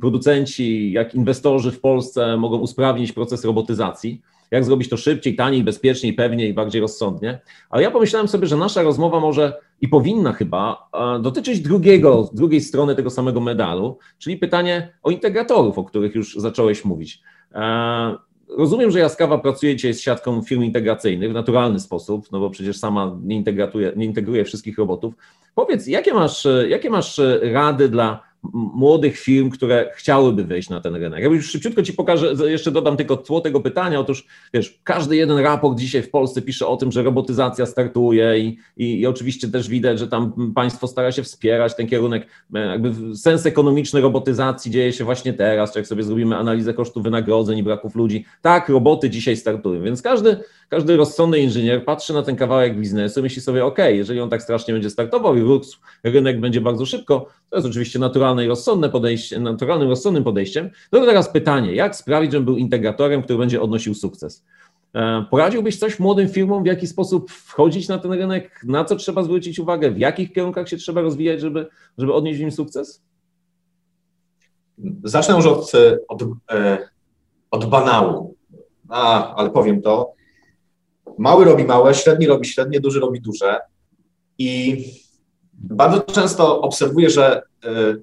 producenci, 0.00 0.92
jak 0.92 1.14
inwestorzy 1.14 1.72
w 1.72 1.80
Polsce 1.80 2.36
mogą 2.36 2.58
usprawnić 2.58 3.12
proces 3.12 3.44
robotyzacji 3.44 4.22
jak 4.50 4.64
zrobić 4.64 4.88
to 4.88 4.96
szybciej, 4.96 5.36
taniej, 5.36 5.64
bezpieczniej, 5.64 6.12
pewniej, 6.12 6.54
bardziej 6.54 6.80
rozsądnie. 6.80 7.40
Ale 7.70 7.82
ja 7.82 7.90
pomyślałem 7.90 8.28
sobie, 8.28 8.46
że 8.46 8.56
nasza 8.56 8.82
rozmowa 8.82 9.20
może 9.20 9.60
i 9.80 9.88
powinna 9.88 10.32
chyba 10.32 10.88
e, 10.94 11.22
dotyczyć 11.22 11.60
drugiego, 11.60 12.30
drugiej 12.32 12.60
strony 12.60 12.94
tego 12.94 13.10
samego 13.10 13.40
medalu, 13.40 13.98
czyli 14.18 14.36
pytanie 14.36 14.92
o 15.02 15.10
integratorów, 15.10 15.78
o 15.78 15.84
których 15.84 16.14
już 16.14 16.34
zacząłeś 16.34 16.84
mówić. 16.84 17.22
E, 17.54 18.16
rozumiem, 18.48 18.90
że 18.90 18.98
Jaskawa 18.98 19.38
pracuje 19.38 19.76
dzisiaj 19.76 19.94
z 19.94 20.00
siatką 20.00 20.42
firm 20.42 20.62
integracyjnych 20.62 21.30
w 21.30 21.34
naturalny 21.34 21.80
sposób, 21.80 22.32
no 22.32 22.40
bo 22.40 22.50
przecież 22.50 22.78
sama 22.78 23.16
nie, 23.22 23.36
integruje, 23.36 23.92
nie 23.96 24.04
integruje 24.04 24.44
wszystkich 24.44 24.78
robotów. 24.78 25.14
Powiedz, 25.54 25.86
jakie 25.86 26.14
masz, 26.14 26.46
jakie 26.68 26.90
masz 26.90 27.20
rady 27.42 27.88
dla 27.88 28.25
młodych 28.52 29.18
firm, 29.18 29.50
które 29.50 29.90
chciałyby 29.94 30.44
wejść 30.44 30.70
na 30.70 30.80
ten 30.80 30.94
rynek. 30.94 31.22
Ja 31.22 31.28
już 31.28 31.50
szybciutko 31.50 31.82
Ci 31.82 31.92
pokażę, 31.92 32.34
jeszcze 32.50 32.70
dodam 32.70 32.96
tylko 32.96 33.16
tło 33.16 33.40
tego 33.40 33.60
pytania. 33.60 34.00
Otóż, 34.00 34.26
wiesz, 34.54 34.80
każdy 34.84 35.16
jeden 35.16 35.38
raport 35.38 35.78
dzisiaj 35.78 36.02
w 36.02 36.10
Polsce 36.10 36.42
pisze 36.42 36.66
o 36.66 36.76
tym, 36.76 36.92
że 36.92 37.02
robotyzacja 37.02 37.66
startuje 37.66 38.38
i, 38.38 38.58
i, 38.76 39.00
i 39.00 39.06
oczywiście 39.06 39.48
też 39.48 39.68
widać, 39.68 39.98
że 39.98 40.08
tam 40.08 40.52
państwo 40.54 40.86
stara 40.86 41.12
się 41.12 41.22
wspierać 41.22 41.76
ten 41.76 41.86
kierunek. 41.86 42.26
E, 42.54 42.58
jakby 42.58 43.16
sens 43.16 43.46
ekonomiczny 43.46 44.00
robotyzacji 44.00 44.70
dzieje 44.70 44.92
się 44.92 45.04
właśnie 45.04 45.32
teraz, 45.32 45.72
czy 45.72 45.78
jak 45.78 45.88
sobie 45.88 46.02
zrobimy 46.02 46.36
analizę 46.36 46.74
kosztów 46.74 47.02
wynagrodzeń 47.02 47.58
i 47.58 47.62
braków 47.62 47.94
ludzi. 47.94 48.24
Tak, 48.42 48.68
roboty 48.68 49.10
dzisiaj 49.10 49.36
startują, 49.36 49.82
więc 49.82 50.02
każdy, 50.02 50.36
każdy 50.68 50.96
rozsądny 50.96 51.38
inżynier 51.38 51.84
patrzy 51.84 52.14
na 52.14 52.22
ten 52.22 52.36
kawałek 52.36 52.80
biznesu, 52.80 53.22
myśli 53.22 53.42
sobie, 53.42 53.64
ok, 53.64 53.78
jeżeli 53.88 54.20
on 54.20 54.30
tak 54.30 54.42
strasznie 54.42 54.74
będzie 54.74 54.90
startował 54.90 55.36
i 55.36 55.40
rósł, 55.40 55.78
rynek 56.04 56.40
będzie 56.40 56.60
bardzo 56.60 56.86
szybko, 56.86 57.28
to 57.50 57.56
jest 57.56 57.68
oczywiście 57.68 57.98
naturalne 57.98 58.35
i 58.42 58.46
rozsądne 58.46 58.88
podejście, 58.88 59.40
naturalnym, 59.40 59.88
rozsądnym 59.88 60.24
podejściem. 60.24 60.70
No 60.92 61.00
to 61.00 61.06
teraz 61.06 61.28
pytanie, 61.28 61.74
jak 61.74 61.96
sprawić, 61.96 62.32
żebym 62.32 62.44
był 62.44 62.56
integratorem, 62.56 63.22
który 63.22 63.38
będzie 63.38 63.60
odnosił 63.60 63.94
sukces? 63.94 64.44
E, 64.94 65.24
poradziłbyś 65.30 65.78
coś 65.78 65.98
młodym 65.98 66.28
firmom, 66.28 66.62
w 66.62 66.66
jaki 66.66 66.86
sposób 66.86 67.30
wchodzić 67.30 67.88
na 67.88 67.98
ten 67.98 68.12
rynek, 68.12 68.60
na 68.64 68.84
co 68.84 68.96
trzeba 68.96 69.22
zwrócić 69.22 69.58
uwagę, 69.58 69.90
w 69.90 69.98
jakich 69.98 70.32
kierunkach 70.32 70.68
się 70.68 70.76
trzeba 70.76 71.00
rozwijać, 71.00 71.40
żeby, 71.40 71.66
żeby 71.98 72.12
odnieść 72.12 72.40
im 72.40 72.52
sukces? 72.52 73.02
Zacznę 75.04 75.34
może 75.34 75.50
od, 75.50 75.72
od, 76.08 76.22
e, 76.50 76.78
od 77.50 77.64
banału, 77.64 78.34
A, 78.88 79.34
ale 79.34 79.50
powiem 79.50 79.82
to. 79.82 80.12
Mały 81.18 81.44
robi 81.44 81.64
małe, 81.64 81.94
średni 81.94 82.26
robi 82.26 82.48
średnie, 82.48 82.80
duży 82.80 83.00
robi 83.00 83.20
duże. 83.20 83.60
I 84.38 84.84
bardzo 85.52 86.00
często 86.00 86.60
obserwuję, 86.60 87.10
że, 87.10 87.42
e, 87.64 87.96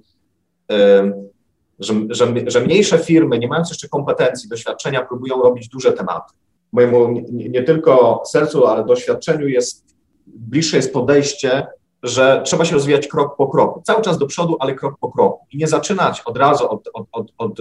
że, 1.80 1.94
że, 2.10 2.34
że 2.48 2.62
mniejsze 2.62 2.98
firmy, 2.98 3.40
nie 3.40 3.48
mając 3.48 3.70
jeszcze 3.70 3.90
kompetencji, 3.90 4.50
doświadczenia, 4.50 5.06
próbują 5.06 5.42
robić 5.42 5.68
duże 5.68 5.92
tematy. 5.92 6.34
Mojemu 6.72 7.12
nie, 7.12 7.50
nie 7.50 7.64
tylko 7.64 8.24
sercu, 8.26 8.68
ale 8.68 8.86
doświadczeniu 8.86 9.48
jest 9.48 9.96
bliższe 10.28 10.78
jest 10.78 10.94
podejście, 10.94 11.68
że 12.04 12.42
trzeba 12.46 12.66
się 12.66 12.74
rozwijać 12.74 13.08
krok 13.08 13.36
po 13.38 13.48
kroku. 13.48 13.82
Cały 13.86 14.02
czas 14.02 14.18
do 14.18 14.28
przodu, 14.28 14.58
ale 14.60 14.76
krok 14.76 14.96
po 15.00 15.12
kroku. 15.12 15.46
I 15.52 15.58
nie 15.58 15.68
zaczynać 15.68 16.22
od 16.26 16.38
razu 16.38 16.70
od, 16.70 16.90
od, 16.94 17.08
od, 17.12 17.34
od, 17.38 17.60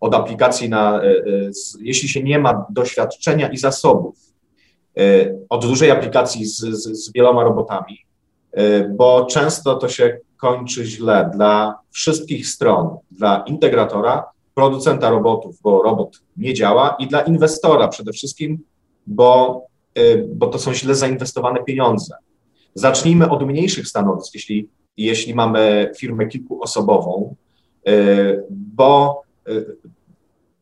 od 0.00 0.14
aplikacji 0.14 0.68
na, 0.68 1.02
e, 1.02 1.14
jeśli 1.80 2.08
się 2.08 2.22
nie 2.22 2.38
ma 2.38 2.66
doświadczenia 2.70 3.48
i 3.48 3.56
zasobów, 3.56 4.28
od 5.48 5.66
dużej 5.66 5.90
aplikacji 5.90 6.46
z, 6.46 6.58
z, 6.58 7.04
z 7.04 7.12
wieloma 7.12 7.44
robotami, 7.44 7.98
bo 8.90 9.26
często 9.30 9.74
to 9.74 9.88
się 9.88 10.18
kończy 10.40 10.84
źle 10.84 11.30
dla 11.34 11.78
wszystkich 11.90 12.46
stron, 12.46 12.96
dla 13.10 13.44
integratora, 13.46 14.24
producenta 14.54 15.10
robotów, 15.10 15.60
bo 15.62 15.82
robot 15.82 16.20
nie 16.36 16.54
działa, 16.54 16.96
i 16.98 17.06
dla 17.06 17.20
inwestora 17.20 17.88
przede 17.88 18.12
wszystkim, 18.12 18.58
bo, 19.06 19.62
y, 19.98 20.28
bo 20.34 20.46
to 20.46 20.58
są 20.58 20.74
źle 20.74 20.94
zainwestowane 20.94 21.64
pieniądze. 21.64 22.14
Zacznijmy 22.74 23.30
od 23.30 23.46
mniejszych 23.46 23.88
stanowisk, 23.88 24.34
jeśli, 24.34 24.68
jeśli 24.96 25.34
mamy 25.34 25.92
firmę 25.98 26.26
kilkuosobową, 26.26 27.34
y, 27.88 28.44
bo 28.50 29.22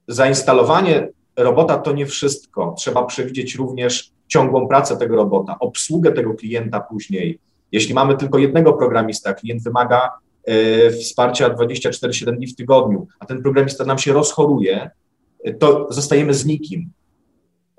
zainstalowanie 0.09 1.09
robota 1.37 1.79
to 1.79 1.93
nie 1.93 2.07
wszystko. 2.07 2.75
Trzeba 2.79 3.05
przewidzieć 3.05 3.55
również 3.55 4.11
ciągłą 4.29 4.69
pracę 4.69 4.97
tego 4.97 5.17
robota, 5.17 5.57
obsługę 5.59 6.13
tego 6.13 6.35
klienta 6.35 6.81
później, 6.81 7.39
jeśli 7.73 7.95
mamy 7.95 8.17
tylko 8.17 8.39
jednego 8.39 8.73
programista, 8.73 9.35
klient 9.35 9.63
wymaga 9.63 10.11
e, 10.45 10.91
wsparcia 10.91 11.51
24-7 11.51 12.37
dni 12.37 12.47
w 12.47 12.57
tygodniu, 12.57 13.07
a 13.21 13.27
ten 13.27 13.43
programista 13.43 13.85
nam 13.85 13.99
się 13.99 14.13
rozchoruje, 14.13 14.91
e, 15.45 15.55
to 15.55 15.87
zostajemy 15.91 16.35
z 16.35 16.47
nikim. 16.47 16.91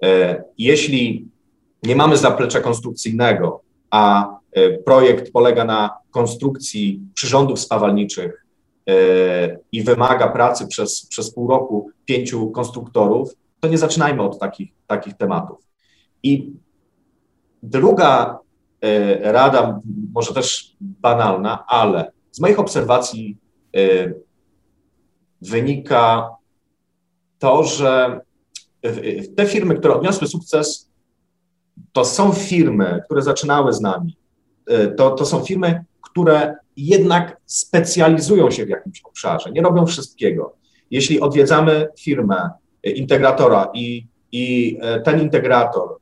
E, 0.04 0.44
jeśli 0.58 1.28
nie 1.84 1.96
mamy 1.96 2.18
zaplecza 2.18 2.62
konstrukcyjnego, 2.62 3.62
a 3.92 4.38
projekt 4.86 5.32
polega 5.32 5.66
na 5.66 5.98
konstrukcji 6.12 7.02
przyrządów 7.14 7.60
spawalniczych 7.60 8.46
i 9.72 9.84
wymaga 9.84 10.28
pracy 10.28 10.68
przez, 10.68 11.06
przez 11.06 11.34
pół 11.34 11.48
roku 11.48 11.90
pięciu 12.06 12.52
konstruktorów, 12.52 13.34
to 13.60 13.68
nie 13.68 13.78
zaczynajmy 13.78 14.22
od 14.22 14.40
takich, 14.40 14.72
takich 14.88 15.14
tematów. 15.14 15.58
I 16.24 16.52
druga 17.64 18.40
rada, 19.22 19.82
może 20.14 20.34
też 20.34 20.76
banalna, 20.82 21.66
ale 21.68 22.12
z 22.32 22.40
moich 22.40 22.60
obserwacji 22.60 23.38
wynika 25.42 26.30
to, 27.40 27.64
że 27.64 28.20
te 29.36 29.46
firmy, 29.46 29.76
które 29.76 29.96
odniosły 29.96 30.28
sukces, 30.28 30.90
to 31.94 32.06
są 32.06 32.32
firmy, 32.32 33.02
które 33.06 33.22
zaczynały 33.22 33.74
z 33.74 33.82
nami. 33.82 34.18
E, 34.68 34.88
to, 34.88 35.12
to 35.12 35.26
są 35.26 35.44
firmy, 35.44 35.86
które 36.02 36.56
jednak 36.78 37.42
specjalizują 37.46 38.52
się 38.52 38.66
w 38.66 38.70
jakimś 38.70 39.02
obszarze, 39.02 39.52
nie 39.52 39.62
robią 39.62 39.86
wszystkiego. 39.86 40.56
Jeśli 40.92 41.20
odwiedzamy 41.20 41.88
firmę 42.00 42.50
integratora 42.84 43.70
i, 43.74 44.08
i 44.32 44.78
e, 44.82 45.02
ten 45.02 45.22
integrator 45.22 45.98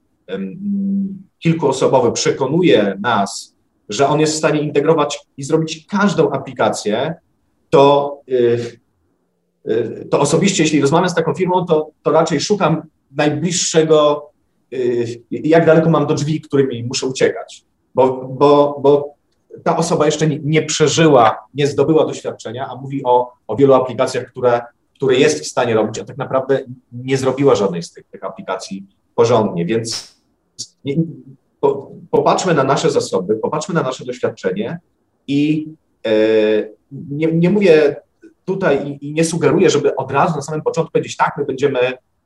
kilkuosobowy 1.46 2.12
przekonuje 2.12 2.98
nas, 3.02 3.56
że 3.90 4.08
on 4.08 4.20
jest 4.20 4.34
w 4.34 4.38
stanie 4.38 4.62
integrować 4.62 5.20
i 5.38 5.44
zrobić 5.44 5.86
każdą 5.86 6.32
aplikację, 6.32 7.16
to 7.70 8.18
y, 8.30 8.80
Y, 9.68 10.08
to 10.12 10.20
osobiście, 10.20 10.64
jeśli 10.64 10.82
rozmawiam 10.82 11.10
z 11.10 11.16
taką 11.16 11.34
firmą, 11.34 11.66
to, 11.66 11.90
to 12.04 12.12
raczej 12.12 12.40
szukam 12.40 12.82
najbliższego, 13.12 14.30
y, 14.74 15.22
jak 15.32 15.66
daleko 15.66 15.90
mam 15.90 16.08
do 16.08 16.14
drzwi, 16.14 16.42
którymi 16.42 16.84
muszę 16.84 17.08
uciekać, 17.08 17.64
bo, 17.96 18.28
bo, 18.28 18.80
bo 18.82 19.16
ta 19.64 19.78
osoba 19.78 20.06
jeszcze 20.06 20.28
nie, 20.28 20.62
przeżyła, 20.62 21.38
nie 21.54 21.68
zdobyła 21.68 22.06
doświadczenia, 22.06 22.68
a 22.70 22.76
mówi 22.76 23.04
o, 23.04 23.32
o 23.48 23.56
wielu 23.56 23.74
aplikacjach, 23.74 24.26
które, 24.26 24.62
które 24.96 25.16
jest 25.16 25.44
w 25.44 25.48
stanie 25.48 25.74
robić, 25.74 26.00
a 26.00 26.06
tak 26.06 26.18
naprawdę 26.18 26.60
nie 26.92 27.18
zrobiła 27.18 27.56
żadnej 27.56 27.84
z 27.84 27.94
tych, 27.94 28.06
tych 28.08 28.24
aplikacji 28.24 28.86
porządnie, 29.16 29.66
więc 29.66 30.15
popatrzmy 32.12 32.54
na 32.54 32.64
nasze 32.64 32.92
zasoby, 32.92 33.36
popatrzmy 33.36 33.76
na 33.76 33.84
nasze 33.84 34.06
doświadczenie 34.06 34.80
i 35.28 35.68
e, 36.06 36.12
nie, 36.92 37.28
nie 37.32 37.50
mówię 37.50 37.96
tutaj 38.46 38.98
i, 39.02 39.14
nie 39.14 39.24
sugeruję, 39.24 39.70
żeby 39.70 39.96
od 39.96 40.12
razu 40.12 40.36
na 40.36 40.42
samym 40.42 40.62
początku 40.62 40.92
powiedzieć, 40.92 41.18
tak, 41.18 41.34
my 41.38 41.46
będziemy 41.46 41.80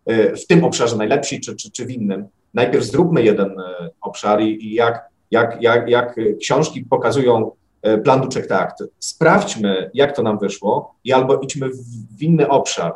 e, 0.05 0.36
w 0.36 0.48
tym 0.48 0.63
obszarze 0.63 0.98
najlepsi, 0.98 1.39
czy, 1.39 1.55
czy, 1.55 1.71
czy 1.71 1.86
w 1.86 1.91
innym. 1.91 2.27
Najpierw 2.53 2.86
zróbmy 2.86 3.24
jeden 3.24 3.59
e, 3.59 3.89
obszar 4.01 4.41
i, 4.41 4.65
i 4.65 4.74
jak, 4.74 5.09
jak, 5.31 5.62
jak, 5.62 5.89
jak 5.89 6.15
książki 6.41 6.81
pokazują 6.81 7.51
plan 8.03 8.21
do 8.21 8.27
check 8.27 8.48
tact, 8.48 8.83
sprawdźmy, 9.00 9.91
jak 9.93 10.15
to 10.15 10.24
nam 10.24 10.39
wyszło 10.39 10.95
i 11.03 11.13
albo 11.13 11.39
idźmy 11.39 11.69
w 12.17 12.21
inny 12.21 12.50
obszar, 12.50 12.93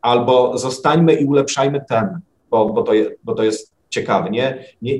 albo 0.00 0.58
zostańmy 0.58 1.14
i 1.14 1.24
ulepszajmy 1.24 1.84
ten, 1.88 2.20
bo, 2.50 2.72
bo, 2.72 2.82
to, 2.82 2.94
je, 2.94 3.10
bo 3.24 3.34
to 3.34 3.44
jest 3.44 3.73
ciekawe. 3.88 4.30
Nie, 4.30 4.64
nie, 4.82 4.98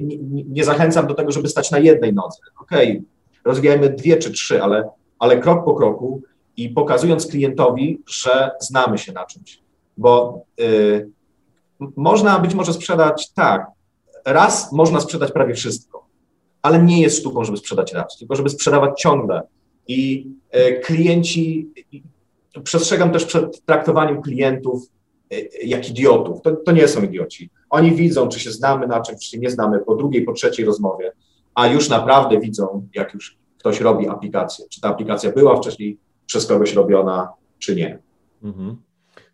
nie, 0.48 0.64
zachęcam 0.64 1.06
do 1.06 1.14
tego, 1.14 1.32
żeby 1.32 1.48
stać 1.48 1.70
na 1.70 1.78
jednej 1.78 2.14
nodze. 2.14 2.38
Okej, 2.60 2.90
okay, 2.90 3.02
rozwijajmy 3.44 3.90
dwie 3.90 4.16
czy 4.16 4.30
trzy, 4.30 4.62
ale, 4.62 4.88
ale 5.18 5.38
krok 5.38 5.64
po 5.64 5.74
kroku 5.74 6.22
i 6.56 6.68
pokazując 6.68 7.26
klientowi, 7.26 8.02
że 8.06 8.50
znamy 8.60 8.98
się 8.98 9.12
na 9.12 9.26
czymś. 9.26 9.60
Bo 9.96 10.42
y, 10.60 11.08
można 11.96 12.38
być 12.38 12.54
może 12.54 12.72
sprzedać 12.72 13.32
tak, 13.32 13.66
raz 14.24 14.72
można 14.72 15.00
sprzedać 15.00 15.32
prawie 15.32 15.54
wszystko, 15.54 16.06
ale 16.62 16.82
nie 16.82 17.02
jest 17.02 17.18
sztuką, 17.18 17.44
żeby 17.44 17.58
sprzedać 17.58 17.92
raz, 17.92 18.18
tylko 18.18 18.36
żeby 18.36 18.50
sprzedawać 18.50 19.00
ciągle. 19.00 19.42
I 19.88 20.30
y, 20.56 20.80
klienci, 20.84 21.68
przestrzegam 22.64 23.12
też 23.12 23.24
przed 23.24 23.64
traktowaniem 23.64 24.22
klientów 24.22 24.82
jak 25.64 25.90
idiotów. 25.90 26.42
To, 26.42 26.56
to 26.56 26.72
nie 26.72 26.88
są 26.88 27.02
idioci. 27.02 27.50
Oni 27.70 27.92
widzą, 27.92 28.28
czy 28.28 28.40
się 28.40 28.50
znamy 28.50 28.87
na 28.87 29.00
czymś, 29.00 29.20
czy 29.20 29.30
się 29.30 29.38
nie 29.38 29.50
znamy 29.50 29.80
po 29.80 29.94
drugiej, 29.94 30.22
po 30.22 30.32
trzeciej 30.32 30.66
rozmowie, 30.66 31.12
a 31.54 31.66
już 31.66 31.88
naprawdę 31.88 32.40
widzą, 32.40 32.88
jak 32.94 33.14
już 33.14 33.37
ktoś 33.58 33.80
robi 33.80 34.08
aplikację. 34.08 34.64
Czy 34.70 34.80
ta 34.80 34.88
aplikacja 34.88 35.32
była 35.32 35.56
wcześniej 35.56 35.98
przez 36.26 36.46
kogoś 36.46 36.74
robiona, 36.74 37.32
czy 37.58 37.76
nie. 37.76 37.98
Mhm. 38.42 38.76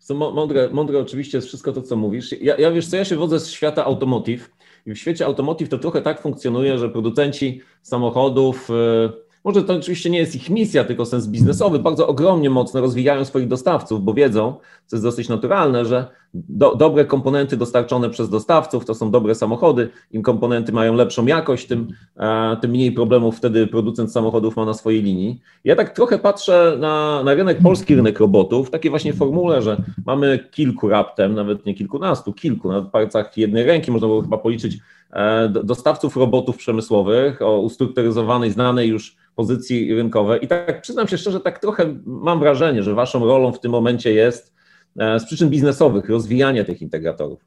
To 0.07 0.15
mądre, 0.15 0.69
mądre 0.69 0.99
oczywiście 0.99 1.37
jest 1.37 1.47
wszystko 1.47 1.71
to, 1.71 1.81
co 1.81 1.95
mówisz. 1.95 2.31
Ja, 2.41 2.57
ja 2.57 2.71
wiesz 2.71 2.87
co, 2.87 2.97
ja 2.97 3.05
się 3.05 3.15
wodzę 3.15 3.39
z 3.39 3.49
świata 3.49 3.85
automotive 3.85 4.49
i 4.85 4.93
w 4.93 4.97
świecie 4.97 5.25
automotive 5.25 5.69
to 5.69 5.77
trochę 5.77 6.01
tak 6.01 6.21
funkcjonuje, 6.21 6.77
że 6.77 6.89
producenci 6.89 7.61
samochodów 7.81 8.69
yy, 8.69 9.30
może 9.43 9.63
to 9.63 9.73
oczywiście 9.73 10.09
nie 10.09 10.19
jest 10.19 10.35
ich 10.35 10.49
misja, 10.49 10.83
tylko 10.83 11.05
sens 11.05 11.27
biznesowy. 11.27 11.79
Bardzo 11.79 12.07
ogromnie 12.07 12.49
mocno 12.49 12.81
rozwijają 12.81 13.25
swoich 13.25 13.47
dostawców, 13.47 14.03
bo 14.03 14.13
wiedzą, 14.13 14.55
co 14.85 14.95
jest 14.95 15.05
dosyć 15.05 15.29
naturalne, 15.29 15.85
że 15.85 16.07
do, 16.33 16.75
dobre 16.75 17.05
komponenty 17.05 17.57
dostarczone 17.57 18.09
przez 18.09 18.29
dostawców 18.29 18.85
to 18.85 18.95
są 18.95 19.11
dobre 19.11 19.35
samochody. 19.35 19.89
Im 20.11 20.21
komponenty 20.21 20.71
mają 20.71 20.95
lepszą 20.95 21.25
jakość, 21.25 21.67
tym, 21.67 21.87
e, 22.17 22.57
tym 22.61 22.71
mniej 22.71 22.91
problemów 22.91 23.37
wtedy 23.37 23.67
producent 23.67 24.11
samochodów 24.11 24.55
ma 24.55 24.65
na 24.65 24.73
swojej 24.73 25.03
linii. 25.03 25.41
Ja 25.63 25.75
tak 25.75 25.89
trochę 25.89 26.19
patrzę 26.19 26.77
na, 26.79 27.23
na 27.23 27.33
rynek, 27.33 27.57
polski 27.63 27.95
rynek 27.95 28.19
robotów, 28.19 28.67
w 28.67 28.71
takiej 28.71 28.89
właśnie 28.89 29.13
formule, 29.13 29.61
że 29.61 29.83
mamy 30.05 30.47
kilku 30.51 30.89
raptem, 30.89 31.35
nawet 31.35 31.65
nie 31.65 31.73
kilkunastu, 31.73 32.33
kilku, 32.33 32.71
na 32.71 32.81
palcach 32.81 33.37
jednej 33.37 33.63
ręki 33.63 33.91
można 33.91 34.07
było 34.07 34.21
chyba 34.21 34.37
policzyć 34.37 34.77
e, 35.13 35.49
dostawców 35.49 36.17
robotów 36.17 36.57
przemysłowych 36.57 37.41
o 37.41 37.59
ustrukturyzowanej, 37.59 38.51
znanej 38.51 38.89
już 38.89 39.20
pozycji 39.41 39.95
rynkowej. 39.95 40.45
I 40.45 40.47
tak 40.47 40.81
przyznam 40.81 41.07
się 41.07 41.17
szczerze, 41.17 41.39
tak 41.39 41.59
trochę 41.59 41.95
mam 42.05 42.39
wrażenie, 42.39 42.83
że 42.83 42.93
waszą 42.93 43.25
rolą 43.25 43.51
w 43.51 43.59
tym 43.59 43.71
momencie 43.71 44.13
jest 44.13 44.53
e, 44.99 45.19
z 45.19 45.25
przyczyn 45.25 45.49
biznesowych 45.49 46.09
rozwijanie 46.09 46.65
tych 46.65 46.81
integratorów. 46.81 47.45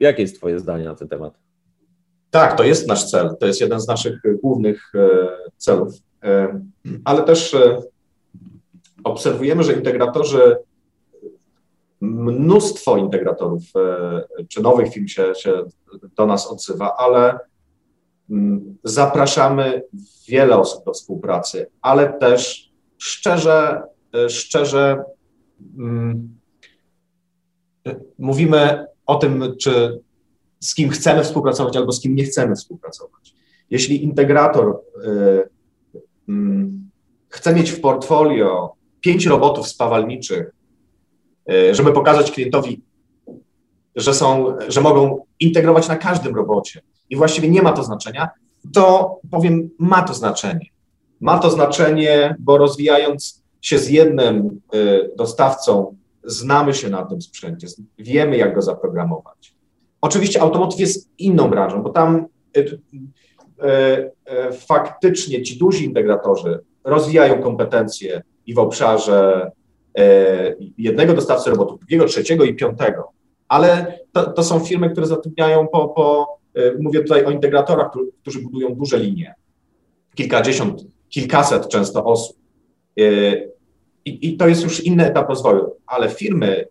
Jakie 0.00 0.22
jest 0.22 0.36
Twoje 0.36 0.58
zdanie 0.58 0.84
na 0.84 0.94
ten 0.94 1.08
temat? 1.08 1.38
Tak, 2.30 2.56
to 2.56 2.64
jest 2.64 2.88
nasz 2.88 3.10
cel. 3.10 3.36
To 3.40 3.46
jest 3.46 3.60
jeden 3.60 3.80
z 3.80 3.88
naszych 3.88 4.20
głównych 4.42 4.92
e, 4.94 5.28
celów. 5.56 5.94
E, 6.22 6.60
ale 7.04 7.22
też 7.22 7.56
obserwujemy, 9.04 9.62
że 9.62 9.72
integratorzy, 9.72 10.56
mnóstwo 12.00 12.96
integratorów 12.96 13.62
czy 14.48 14.62
nowych 14.62 14.92
firm 14.92 15.08
się, 15.08 15.34
się 15.34 15.64
do 16.16 16.26
nas 16.26 16.46
odzywa, 16.46 16.96
ale 16.96 17.38
zapraszamy 18.84 19.82
wiele 20.28 20.58
osób 20.58 20.84
do 20.84 20.92
współpracy, 20.92 21.66
ale 21.82 22.12
też 22.12 22.72
szczerze, 22.98 23.82
e, 24.14 24.28
szczerze 24.28 25.04
mm, 25.78 26.38
mówimy 28.18 28.86
o 29.06 29.14
tym, 29.14 29.54
czy 29.60 30.00
z 30.60 30.74
kim 30.74 30.90
chcemy 30.90 31.24
współpracować 31.24 31.76
albo 31.76 31.92
z 31.92 32.00
kim 32.00 32.14
nie 32.14 32.24
chcemy 32.24 32.56
współpracować. 32.56 33.34
Jeśli 33.70 34.04
integrator 34.04 34.68
y, 34.68 35.08
y, 35.08 36.32
chce 37.28 37.54
mieć 37.54 37.70
w 37.70 37.80
portfolio 37.80 38.74
pięć 39.00 39.26
robotów 39.26 39.68
spawalniczych, 39.68 40.50
żeby 41.72 41.92
pokazać 41.92 42.30
klientowi, 42.30 42.82
że, 43.96 44.14
są, 44.14 44.56
że 44.68 44.80
mogą 44.80 45.24
integrować 45.40 45.88
na 45.88 45.96
każdym 45.96 46.34
robocie 46.34 46.82
i 47.10 47.16
właściwie 47.16 47.48
nie 47.48 47.62
ma 47.62 47.72
to 47.72 47.84
znaczenia, 47.84 48.28
to 48.72 49.16
powiem, 49.30 49.70
ma 49.78 50.02
to 50.02 50.14
znaczenie. 50.14 50.66
Ma 51.20 51.38
to 51.38 51.50
znaczenie, 51.50 52.36
bo 52.38 52.58
rozwijając 52.58 53.44
się 53.60 53.78
z 53.78 53.88
jednym 53.88 54.60
y, 54.74 55.10
dostawcą, 55.16 55.96
znamy 56.24 56.74
się 56.74 56.90
na 56.90 57.04
tym 57.04 57.22
sprzęcie, 57.22 57.66
wiemy, 57.98 58.36
jak 58.36 58.54
go 58.54 58.62
zaprogramować. 58.62 59.54
Oczywiście 60.00 60.42
automotive 60.42 60.80
jest 60.80 61.10
inną 61.18 61.50
branżą, 61.50 61.82
bo 61.82 61.90
tam 61.90 62.26
y, 62.56 62.60
y, 62.60 64.52
faktycznie 64.52 65.42
ci 65.42 65.58
duzi 65.58 65.84
integratorzy 65.84 66.60
rozwijają 66.84 67.42
kompetencje 67.42 68.22
i 68.46 68.54
w 68.54 68.58
obszarze 68.58 69.50
jednego 70.78 71.14
dostawcy 71.14 71.50
robotów, 71.50 71.78
drugiego, 71.78 72.04
trzeciego 72.04 72.44
i 72.44 72.54
piątego, 72.54 73.10
ale 73.48 73.98
to, 74.12 74.32
to 74.32 74.44
są 74.44 74.60
firmy, 74.60 74.90
które 74.90 75.06
zatrudniają 75.06 75.68
po, 75.68 75.88
po 75.88 76.38
mówię 76.80 77.00
tutaj 77.00 77.24
o 77.24 77.30
integratorach, 77.30 77.90
którzy 78.22 78.42
budują 78.42 78.74
duże 78.74 78.98
linie, 78.98 79.34
kilkadziesiąt, 80.14 80.86
kilkaset 81.08 81.68
często 81.68 82.04
osób. 82.04 82.36
E, 82.98 83.02
I, 84.04 84.28
I, 84.28 84.36
to 84.36 84.48
jest 84.48 84.62
już 84.62 84.84
inny 84.84 85.06
etap 85.06 85.28
rozwoju, 85.28 85.76
ale 85.86 86.08
firmy, 86.08 86.68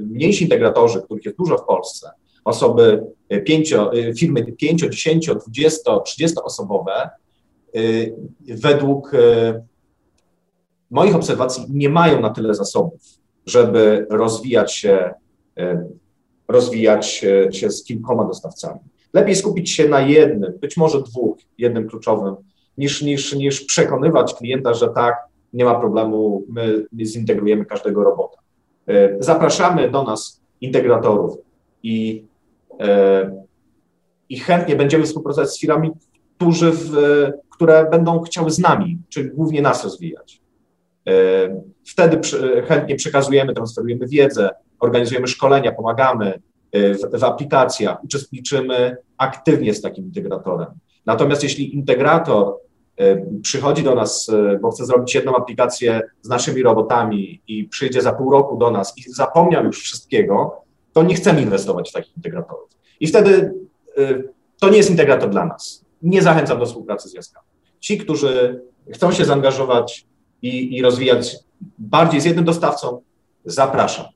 mniejsi 0.00 0.44
integratorzy, 0.44 1.02
których 1.02 1.24
jest 1.24 1.38
dużo 1.38 1.58
w 1.58 1.66
Polsce, 1.66 2.10
osoby 2.44 3.04
pięcio, 3.44 3.92
e, 3.92 4.14
firmy 4.14 4.52
5, 4.52 4.80
10, 4.80 5.30
20, 5.48 6.00
30 6.00 6.36
osobowe, 6.44 7.10
według 8.48 9.12
moich 10.90 11.16
obserwacji 11.16 11.64
nie 11.68 11.88
mają 11.88 12.20
na 12.20 12.30
tyle 12.30 12.54
zasobów, 12.54 13.00
żeby 13.46 14.06
rozwijać 14.10 14.74
się, 14.74 15.14
rozwijać 16.48 17.06
się 17.50 17.70
z 17.70 17.84
kilkoma 17.84 18.24
dostawcami. 18.24 18.80
Lepiej 19.16 19.36
skupić 19.36 19.70
się 19.70 19.88
na 19.88 20.00
jednym, 20.00 20.52
być 20.60 20.76
może 20.76 21.02
dwóch, 21.02 21.36
jednym 21.58 21.88
kluczowym, 21.88 22.34
niż, 22.78 23.02
niż, 23.02 23.34
niż 23.34 23.64
przekonywać 23.64 24.34
klienta, 24.34 24.74
że 24.74 24.88
tak, 24.88 25.14
nie 25.52 25.64
ma 25.64 25.74
problemu, 25.74 26.44
my 26.48 26.86
zintegrujemy 27.02 27.64
każdego 27.64 28.04
robota. 28.04 28.38
E, 28.86 29.16
zapraszamy 29.20 29.90
do 29.90 30.02
nas 30.02 30.42
integratorów 30.60 31.38
i, 31.82 32.24
e, 32.80 33.44
i 34.28 34.38
chętnie 34.38 34.76
będziemy 34.76 35.04
współpracować 35.04 35.50
z 35.50 35.60
firmami, 35.60 35.90
którzy 36.36 36.72
w, 36.72 36.92
które 37.50 37.90
będą 37.90 38.20
chciały 38.20 38.50
z 38.50 38.58
nami, 38.58 38.98
czy 39.08 39.24
głównie 39.24 39.62
nas 39.62 39.84
rozwijać. 39.84 40.40
E, 41.08 41.12
wtedy 41.86 42.20
chętnie 42.66 42.96
przekazujemy, 42.96 43.54
transferujemy 43.54 44.06
wiedzę, 44.06 44.50
organizujemy 44.80 45.26
szkolenia, 45.26 45.72
pomagamy 45.72 46.40
w, 46.72 47.18
w 47.20 47.24
aplikacjach, 47.24 48.04
uczestniczymy 48.04 48.96
aktywnie 49.18 49.74
z 49.74 49.80
takim 49.80 50.04
integratorem. 50.04 50.66
Natomiast 51.06 51.42
jeśli 51.42 51.74
integrator 51.74 52.54
przychodzi 53.42 53.82
do 53.82 53.94
nas, 53.94 54.30
bo 54.60 54.70
chce 54.70 54.86
zrobić 54.86 55.14
jedną 55.14 55.36
aplikację 55.36 56.00
z 56.22 56.28
naszymi 56.28 56.62
robotami 56.62 57.42
i 57.48 57.64
przyjdzie 57.64 58.02
za 58.02 58.12
pół 58.12 58.30
roku 58.30 58.56
do 58.56 58.70
nas 58.70 58.98
i 58.98 59.02
zapomniał 59.02 59.64
już 59.64 59.82
wszystkiego, 59.82 60.62
to 60.92 61.02
nie 61.02 61.14
chcemy 61.14 61.42
inwestować 61.42 61.90
w 61.90 61.92
takich 61.92 62.16
integratorów. 62.16 62.70
I 63.00 63.06
wtedy 63.06 63.54
to 64.60 64.68
nie 64.68 64.76
jest 64.76 64.90
integrator 64.90 65.30
dla 65.30 65.44
nas. 65.44 65.84
Nie 66.02 66.22
zachęcam 66.22 66.58
do 66.58 66.66
współpracy 66.66 67.08
z 67.08 67.14
Jaskami. 67.14 67.46
Ci, 67.80 67.98
którzy 67.98 68.62
chcą 68.94 69.12
się 69.12 69.24
zaangażować 69.24 70.06
i, 70.42 70.76
i 70.76 70.82
rozwijać 70.82 71.36
bardziej 71.78 72.20
z 72.20 72.24
jednym 72.24 72.44
dostawcą, 72.44 73.02
zapraszam. 73.44 74.06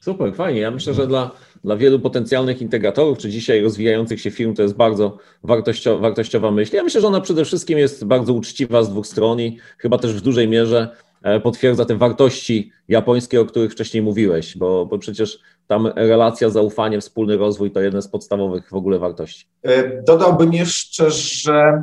Super, 0.00 0.34
fajnie. 0.34 0.60
Ja 0.60 0.70
myślę, 0.70 0.94
że 0.94 1.06
dla, 1.06 1.30
dla 1.66 1.76
wielu 1.76 2.00
potencjalnych 2.00 2.62
integratorów, 2.62 3.18
czy 3.18 3.30
dzisiaj 3.30 3.62
rozwijających 3.62 4.20
się 4.20 4.30
firm, 4.30 4.54
to 4.54 4.62
jest 4.62 4.74
bardzo 4.74 5.18
wartościowa, 5.42 6.00
wartościowa 6.00 6.50
myśl. 6.50 6.76
Ja 6.76 6.84
myślę, 6.84 7.00
że 7.00 7.06
ona 7.06 7.20
przede 7.20 7.44
wszystkim 7.44 7.78
jest 7.78 8.04
bardzo 8.04 8.32
uczciwa 8.32 8.82
z 8.82 8.90
dwóch 8.90 9.06
stron 9.06 9.40
i 9.40 9.58
chyba 9.78 9.98
też 9.98 10.14
w 10.14 10.20
dużej 10.20 10.48
mierze 10.48 10.88
e, 11.22 11.40
potwierdza 11.40 11.84
te 11.84 11.96
wartości 11.96 12.72
japońskie, 12.88 13.40
o 13.40 13.44
których 13.44 13.72
wcześniej 13.72 14.02
mówiłeś, 14.02 14.58
bo, 14.58 14.86
bo 14.86 14.98
przecież 14.98 15.38
tam 15.66 15.86
relacja, 15.96 16.50
zaufanie, 16.50 17.00
wspólny 17.00 17.36
rozwój 17.36 17.70
to 17.70 17.80
jeden 17.80 18.02
z 18.02 18.08
podstawowych 18.08 18.68
w 18.70 18.74
ogóle 18.74 18.98
wartości. 18.98 19.46
E, 19.62 20.02
dodałbym 20.02 20.52
jeszcze, 20.52 21.10
że 21.10 21.82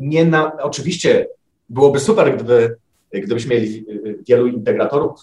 nie 0.00 0.24
na, 0.24 0.52
oczywiście 0.62 1.26
byłoby 1.68 2.00
super, 2.00 2.34
gdyby, 2.34 2.76
gdybyśmy 3.12 3.54
mieli 3.54 3.86
wielu 4.28 4.46
integratorów, 4.46 5.20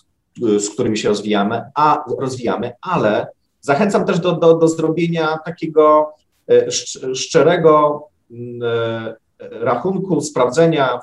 z 0.59 0.69
którymi 0.69 0.97
się 0.97 1.09
rozwijamy, 1.09 1.61
a 1.75 2.03
rozwijamy, 2.19 2.71
ale 2.81 3.27
zachęcam 3.61 4.05
też 4.05 4.19
do, 4.19 4.31
do, 4.31 4.53
do 4.53 4.67
zrobienia 4.67 5.37
takiego 5.45 6.13
e, 6.49 6.71
szczerego 7.15 8.03
mm, 8.31 8.63
e, 8.63 9.15
rachunku, 9.39 10.21
sprawdzenia, 10.21 10.99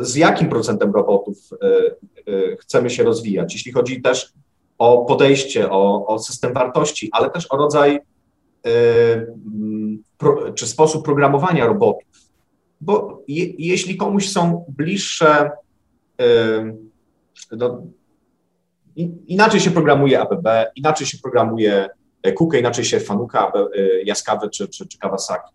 z 0.00 0.16
jakim 0.16 0.48
procentem 0.48 0.92
robotów 0.92 1.36
chcemy 2.60 2.90
się 2.90 3.02
rozwijać. 3.02 3.52
Jeśli 3.54 3.72
chodzi 3.72 4.02
też 4.02 4.32
o 4.78 5.04
podejście, 5.04 5.70
o, 5.70 6.06
o 6.06 6.18
system 6.18 6.52
wartości, 6.54 7.08
ale 7.12 7.30
też 7.30 7.46
o 7.50 7.56
rodzaj 7.56 8.00
mm, 8.64 10.02
czy 10.54 10.66
sposób 10.66 11.04
programowania 11.04 11.66
robotów. 11.66 12.08
Bo 12.80 13.22
je, 13.28 13.46
jeśli 13.58 13.96
komuś 13.96 14.28
są 14.28 14.64
bliższe, 14.68 15.50
no, 17.52 17.82
inaczej 19.26 19.60
się 19.60 19.70
programuje 19.70 20.20
ABB, 20.20 20.46
inaczej 20.76 21.06
się 21.06 21.18
programuje 21.18 21.88
Kukę, 22.34 22.58
inaczej 22.58 22.84
się 22.84 23.00
Fanuka, 23.00 23.52
e, 23.76 24.02
Jaskawy 24.02 24.50
czy, 24.50 24.68
czy, 24.68 24.86
czy 24.88 24.98
Kawasaki. 24.98 25.54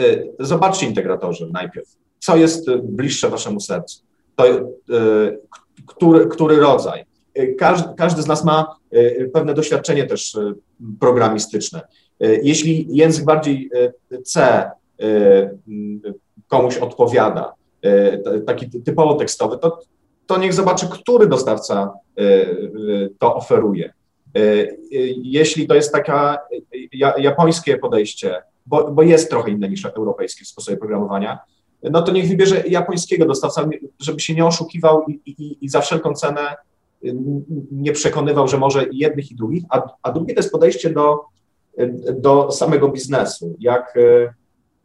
E, 0.00 0.04
zobaczcie 0.40 0.86
integratorzy 0.86 1.48
najpierw, 1.52 1.88
co 2.18 2.36
jest 2.36 2.70
bliższe 2.76 3.28
waszemu 3.28 3.60
sercu, 3.60 4.02
to, 4.36 4.46
e, 4.46 4.62
który, 5.86 6.26
który 6.26 6.56
rodzaj. 6.56 7.04
Każdy, 7.58 7.88
każdy 7.96 8.22
z 8.22 8.26
nas 8.26 8.44
ma 8.44 8.76
pewne 9.32 9.54
doświadczenie 9.54 10.06
też 10.06 10.38
programistyczne. 11.00 11.80
Jeśli 12.20 12.86
język 12.90 13.24
bardziej 13.24 13.70
C 14.24 14.70
komuś 16.48 16.76
odpowiada, 16.78 17.54
taki 18.46 18.70
typowo 18.70 19.14
tekstowy, 19.14 19.58
to, 19.58 19.80
to 20.26 20.38
niech 20.38 20.54
zobaczy, 20.54 20.86
który 20.88 21.26
dostawca 21.26 21.92
to 23.18 23.34
oferuje. 23.34 23.92
Jeśli 25.22 25.66
to 25.66 25.74
jest 25.74 25.92
taka 25.92 26.38
japońskie 27.18 27.78
podejście, 27.78 28.42
bo, 28.66 28.90
bo 28.90 29.02
jest 29.02 29.30
trochę 29.30 29.50
inne 29.50 29.68
niż 29.68 29.84
europejskie 29.84 30.44
w 30.44 30.48
sposobie 30.48 30.76
programowania, 30.76 31.38
no 31.82 32.02
to 32.02 32.12
niech 32.12 32.28
wybierze 32.28 32.62
japońskiego 32.68 33.26
dostawca, 33.26 33.68
żeby 34.00 34.20
się 34.20 34.34
nie 34.34 34.46
oszukiwał 34.46 35.04
i, 35.08 35.20
i, 35.26 35.64
i 35.64 35.68
za 35.68 35.80
wszelką 35.80 36.14
cenę 36.14 36.56
nie 37.72 37.92
przekonywał, 37.92 38.48
że 38.48 38.58
może 38.58 38.86
jednych 38.92 39.30
i 39.30 39.34
drugich, 39.34 39.64
a, 39.70 39.82
a 40.02 40.12
drugie 40.12 40.34
to 40.34 40.40
jest 40.40 40.52
podejście 40.52 40.90
do, 40.90 41.20
do 42.20 42.50
samego 42.50 42.88
biznesu, 42.88 43.56
jak 43.60 43.94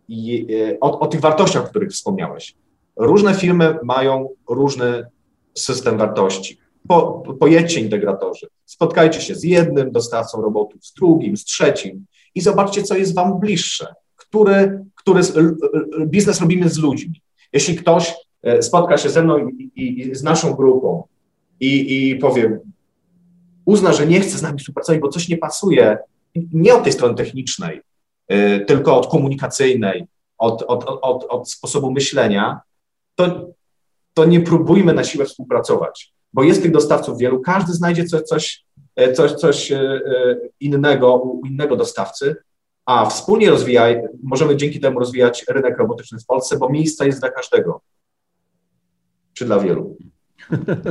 i, 0.08 0.48
o, 0.82 1.00
o 1.00 1.08
tych 1.08 1.22
wartościach, 1.22 1.66
o 1.66 1.68
których 1.68 1.92
wspomniałeś. 1.92 2.56
Różne 2.96 3.34
firmy 3.34 3.80
mają 3.84 4.30
różny 4.50 5.06
system 5.60 5.98
wartości. 5.98 6.58
Po, 6.88 7.24
pojedźcie 7.40 7.82
integratorzy, 7.82 8.48
spotkajcie 8.66 9.22
się 9.22 9.36
z 9.36 9.44
jednym 9.44 9.92
dostawcą 9.92 10.42
robotów, 10.42 10.86
z 10.86 10.94
drugim, 10.94 11.38
z 11.38 11.44
trzecim 11.44 12.06
i 12.36 12.42
zobaczcie, 12.42 12.84
co 12.84 12.98
jest 12.98 13.16
Wam 13.16 13.40
bliższe, 13.40 13.94
który, 14.16 14.86
który 14.96 15.22
biznes 16.06 16.42
robimy 16.42 16.70
z 16.70 16.78
ludźmi. 16.78 17.22
Jeśli 17.54 17.76
ktoś 17.76 18.14
e, 18.44 18.62
spotka 18.62 18.98
się 18.98 19.10
ze 19.10 19.24
mną 19.24 19.38
i, 19.38 19.72
i, 19.76 20.02
i 20.02 20.16
z 20.16 20.24
naszą 20.24 20.54
grupą 20.54 21.04
i, 21.60 22.10
i 22.10 22.16
powie, 22.16 22.60
uzna, 23.66 23.94
że 23.94 24.08
nie 24.08 24.20
chce 24.20 24.38
z 24.38 24.42
nami 24.42 24.60
współpracować, 24.60 25.02
bo 25.02 25.10
coś 25.10 25.30
nie 25.30 25.38
pasuje, 25.38 25.98
nie 26.36 26.76
od 26.76 26.84
tej 26.84 26.94
strony 26.94 27.16
technicznej, 27.16 27.82
y, 28.32 28.66
tylko 28.68 28.98
od 28.98 29.08
komunikacyjnej, 29.08 30.06
od, 30.38 30.64
od, 30.68 30.86
od, 31.02 31.26
od 31.30 31.52
sposobu 31.52 31.92
myślenia, 31.92 32.60
to, 33.16 33.50
to 34.18 34.26
nie 34.26 34.42
próbujmy 34.42 34.94
na 34.94 35.04
siłę 35.04 35.26
współpracować, 35.26 36.14
bo 36.34 36.44
jest 36.44 36.62
tych 36.62 36.72
dostawców 36.72 37.18
wielu, 37.18 37.42
każdy 37.42 37.74
znajdzie 37.74 38.06
coś, 38.06 38.22
coś, 38.22 38.66
e, 38.96 39.14
coś, 39.14 39.32
coś 39.32 39.72
e, 39.72 40.02
innego 40.60 41.16
u 41.16 41.46
innego 41.46 41.76
dostawcy, 41.76 42.36
a 42.86 43.06
wspólnie 43.06 43.50
rozwijaj, 43.50 44.02
możemy 44.24 44.56
dzięki 44.56 44.80
temu 44.80 45.00
rozwijać 45.00 45.46
rynek 45.50 45.78
robotyczny 45.78 46.20
w 46.20 46.26
Polsce, 46.26 46.58
bo 46.58 46.70
miejsca 46.70 47.06
jest 47.06 47.20
dla 47.20 47.30
każdego, 47.30 47.82
czy 49.34 49.46
dla 49.46 49.60
wielu. 49.60 49.98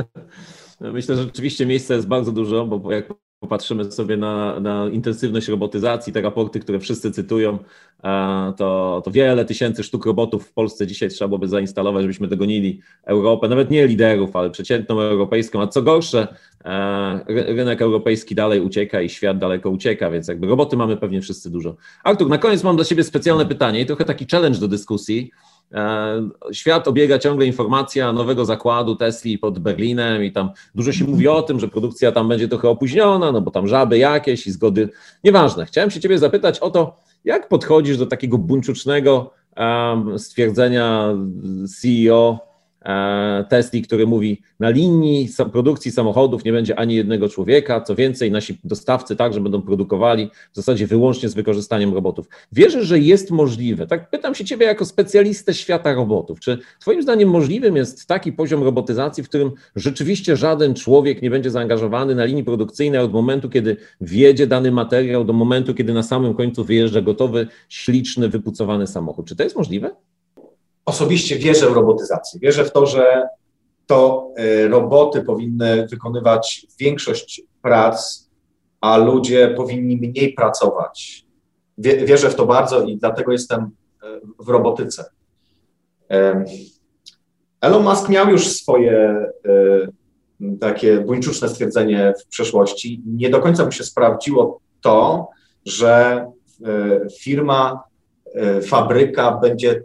Myślę, 0.79 1.15
że 1.15 1.23
rzeczywiście 1.23 1.65
miejsca 1.65 1.93
jest 1.93 2.07
bardzo 2.07 2.31
dużo, 2.31 2.65
bo 2.65 2.91
jak 2.91 3.13
popatrzymy 3.39 3.91
sobie 3.91 4.17
na, 4.17 4.59
na 4.59 4.89
intensywność 4.89 5.47
robotyzacji, 5.47 6.13
te 6.13 6.21
raporty, 6.21 6.59
które 6.59 6.79
wszyscy 6.79 7.11
cytują, 7.11 7.57
to, 8.57 9.01
to 9.05 9.11
wiele 9.11 9.45
tysięcy 9.45 9.83
sztuk 9.83 10.05
robotów 10.05 10.47
w 10.47 10.53
Polsce 10.53 10.87
dzisiaj 10.87 11.09
trzeba 11.09 11.27
byłoby 11.27 11.47
zainstalować, 11.47 12.01
żebyśmy 12.01 12.27
dogonili 12.27 12.81
Europę, 13.03 13.47
nawet 13.47 13.71
nie 13.71 13.87
liderów, 13.87 14.35
ale 14.35 14.49
przeciętną 14.49 15.01
europejską, 15.01 15.61
a 15.61 15.67
co 15.67 15.81
gorsze, 15.81 16.27
rynek 17.27 17.81
europejski 17.81 18.35
dalej 18.35 18.61
ucieka 18.61 19.01
i 19.01 19.09
świat 19.09 19.37
daleko 19.37 19.69
ucieka, 19.69 20.11
więc 20.11 20.27
jakby 20.27 20.47
roboty 20.47 20.77
mamy 20.77 20.97
pewnie 20.97 21.21
wszyscy 21.21 21.49
dużo. 21.49 21.75
Artur, 22.03 22.29
na 22.29 22.37
koniec 22.37 22.63
mam 22.63 22.75
dla 22.75 22.85
Ciebie 22.85 23.03
specjalne 23.03 23.45
pytanie 23.45 23.81
i 23.81 23.85
trochę 23.85 24.05
taki 24.05 24.25
challenge 24.31 24.59
do 24.59 24.67
dyskusji. 24.67 25.31
E, 25.73 26.29
świat 26.51 26.87
obiega 26.87 27.19
ciągle 27.19 27.45
informacja 27.45 28.13
nowego 28.13 28.45
zakładu 28.45 28.95
Tesli 28.95 29.37
pod 29.37 29.59
Berlinem 29.59 30.23
i 30.23 30.31
tam 30.31 30.49
dużo 30.75 30.91
się 30.91 31.05
mówi 31.05 31.27
o 31.27 31.41
tym, 31.41 31.59
że 31.59 31.67
produkcja 31.67 32.11
tam 32.11 32.27
będzie 32.29 32.47
trochę 32.47 32.69
opóźniona, 32.69 33.31
no 33.31 33.41
bo 33.41 33.51
tam 33.51 33.67
żaby 33.67 33.97
jakieś 33.97 34.47
i 34.47 34.51
zgody. 34.51 34.89
Nieważne. 35.23 35.65
Chciałem 35.65 35.91
się 35.91 35.99
ciebie 35.99 36.17
zapytać 36.17 36.59
o 36.59 36.69
to, 36.69 36.99
jak 37.25 37.47
podchodzisz 37.47 37.97
do 37.97 38.05
takiego 38.05 38.37
buńczucznego 38.37 39.31
stwierdzenia 40.17 41.13
CEO 41.79 42.46
Tesli, 43.49 43.81
który 43.81 44.07
mówi, 44.07 44.41
na 44.59 44.69
linii 44.69 45.29
produkcji 45.51 45.91
samochodów 45.91 46.45
nie 46.45 46.51
będzie 46.51 46.79
ani 46.79 46.95
jednego 46.95 47.29
człowieka, 47.29 47.81
co 47.81 47.95
więcej, 47.95 48.31
nasi 48.31 48.57
dostawcy 48.63 49.15
także 49.15 49.41
będą 49.41 49.61
produkowali 49.61 50.29
w 50.53 50.55
zasadzie 50.55 50.87
wyłącznie 50.87 51.29
z 51.29 51.33
wykorzystaniem 51.33 51.93
robotów. 51.93 52.27
Wierzysz, 52.51 52.85
że 52.85 52.99
jest 52.99 53.31
możliwe? 53.31 53.87
Tak 53.87 54.09
pytam 54.09 54.35
się 54.35 54.45
ciebie 54.45 54.65
jako 54.65 54.85
specjalistę 54.85 55.53
świata 55.53 55.93
robotów. 55.93 56.39
Czy 56.39 56.57
twoim 56.79 57.01
zdaniem 57.01 57.29
możliwym 57.29 57.75
jest 57.75 58.07
taki 58.07 58.33
poziom 58.33 58.63
robotyzacji, 58.63 59.23
w 59.23 59.29
którym 59.29 59.51
rzeczywiście 59.75 60.37
żaden 60.37 60.73
człowiek 60.73 61.21
nie 61.21 61.29
będzie 61.29 61.51
zaangażowany 61.51 62.15
na 62.15 62.25
linii 62.25 62.43
produkcyjnej 62.43 63.01
od 63.01 63.13
momentu, 63.13 63.49
kiedy 63.49 63.77
wjedzie 64.01 64.47
dany 64.47 64.71
materiał, 64.71 65.23
do 65.23 65.33
momentu, 65.33 65.73
kiedy 65.73 65.93
na 65.93 66.03
samym 66.03 66.33
końcu 66.33 66.63
wyjeżdża 66.63 67.01
gotowy, 67.01 67.47
śliczny, 67.69 68.29
wypucowany 68.29 68.87
samochód? 68.87 69.27
Czy 69.27 69.35
to 69.35 69.43
jest 69.43 69.55
możliwe? 69.55 69.91
Osobiście 70.87 71.35
wierzę 71.35 71.69
w 71.69 71.73
robotyzację. 71.73 72.39
Wierzę 72.39 72.65
w 72.65 72.71
to, 72.71 72.85
że 72.85 73.27
to 73.85 74.29
e, 74.35 74.67
roboty 74.67 75.21
powinny 75.21 75.87
wykonywać 75.87 76.67
większość 76.79 77.41
prac, 77.61 78.29
a 78.81 78.97
ludzie 78.97 79.47
powinni 79.47 79.97
mniej 79.97 80.33
pracować. 80.33 81.25
wierzę 81.77 82.29
w 82.29 82.35
to 82.35 82.45
bardzo 82.45 82.81
i 82.81 82.97
dlatego 82.97 83.31
jestem 83.31 83.71
w 84.39 84.49
robotyce. 84.49 85.05
Elon 87.61 87.83
Musk 87.83 88.09
miał 88.09 88.29
już 88.29 88.47
swoje 88.47 89.25
takie 90.59 90.99
buńczuczne 90.99 91.49
stwierdzenie 91.49 92.13
w 92.21 92.27
przeszłości. 92.27 93.01
Nie 93.05 93.29
do 93.29 93.39
końca 93.39 93.65
mu 93.65 93.71
się 93.71 93.83
sprawdziło 93.83 94.59
to, 94.81 95.27
że 95.65 96.25
firma, 97.19 97.83
fabryka 98.61 99.31
będzie 99.31 99.83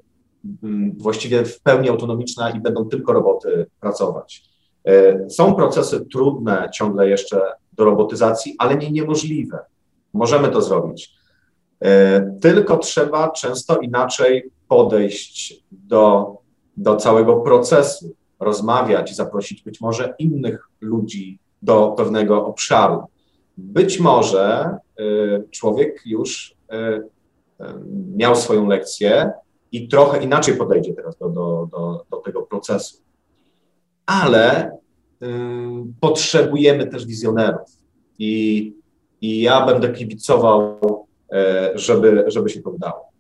właściwie 0.99 1.45
w 1.45 1.61
pełni 1.61 1.89
autonomiczna 1.89 2.51
i 2.51 2.61
będą 2.61 2.85
tylko 2.85 3.13
roboty 3.13 3.67
pracować. 3.81 4.45
Są 5.29 5.55
procesy 5.55 6.07
trudne 6.13 6.71
ciągle 6.75 7.09
jeszcze 7.09 7.41
do 7.73 7.85
robotyzacji, 7.85 8.55
ale 8.59 8.77
nie 8.77 8.91
niemożliwe. 8.91 9.59
Możemy 10.13 10.49
to 10.49 10.63
zrobić. 10.63 11.15
E, 11.83 12.21
tylko 12.41 12.79
trzeba 12.79 13.31
często 13.31 13.79
inaczej 13.79 14.51
podejść 14.69 15.65
do, 15.73 16.35
do 16.77 16.97
całego 16.97 17.37
procesu, 17.37 18.15
rozmawiać, 18.41 19.17
zaprosić 19.17 19.63
być 19.63 19.81
może 19.81 20.15
innych 20.19 20.69
ludzi 20.81 21.39
do 21.63 21.95
pewnego 21.97 22.47
obszaru. 22.47 23.03
Być 23.57 24.01
może 24.01 24.77
e, 24.99 25.03
człowiek 25.51 26.03
już 26.07 26.55
e, 26.71 27.03
miał 28.17 28.37
swoją 28.37 28.67
lekcję 28.67 29.33
i 29.73 29.89
trochę 29.89 30.23
inaczej 30.25 30.57
podejdzie 30.57 30.95
teraz 30.95 31.19
do, 31.19 31.29
do, 31.29 31.69
do, 31.73 32.05
do 32.11 32.17
tego 32.17 32.43
procesu. 32.43 32.97
Ale 34.07 34.71
potrzebujemy 36.01 36.87
też 36.87 37.07
wizjonerów 37.07 37.69
i, 38.19 38.75
i 39.21 39.41
ja 39.41 39.67
będę 39.67 39.93
kibicował 39.93 40.79
E, 41.33 41.71
żeby, 41.75 42.25
żeby 42.27 42.51
się 42.51 42.63
to 42.63 42.71
udało. 42.71 43.13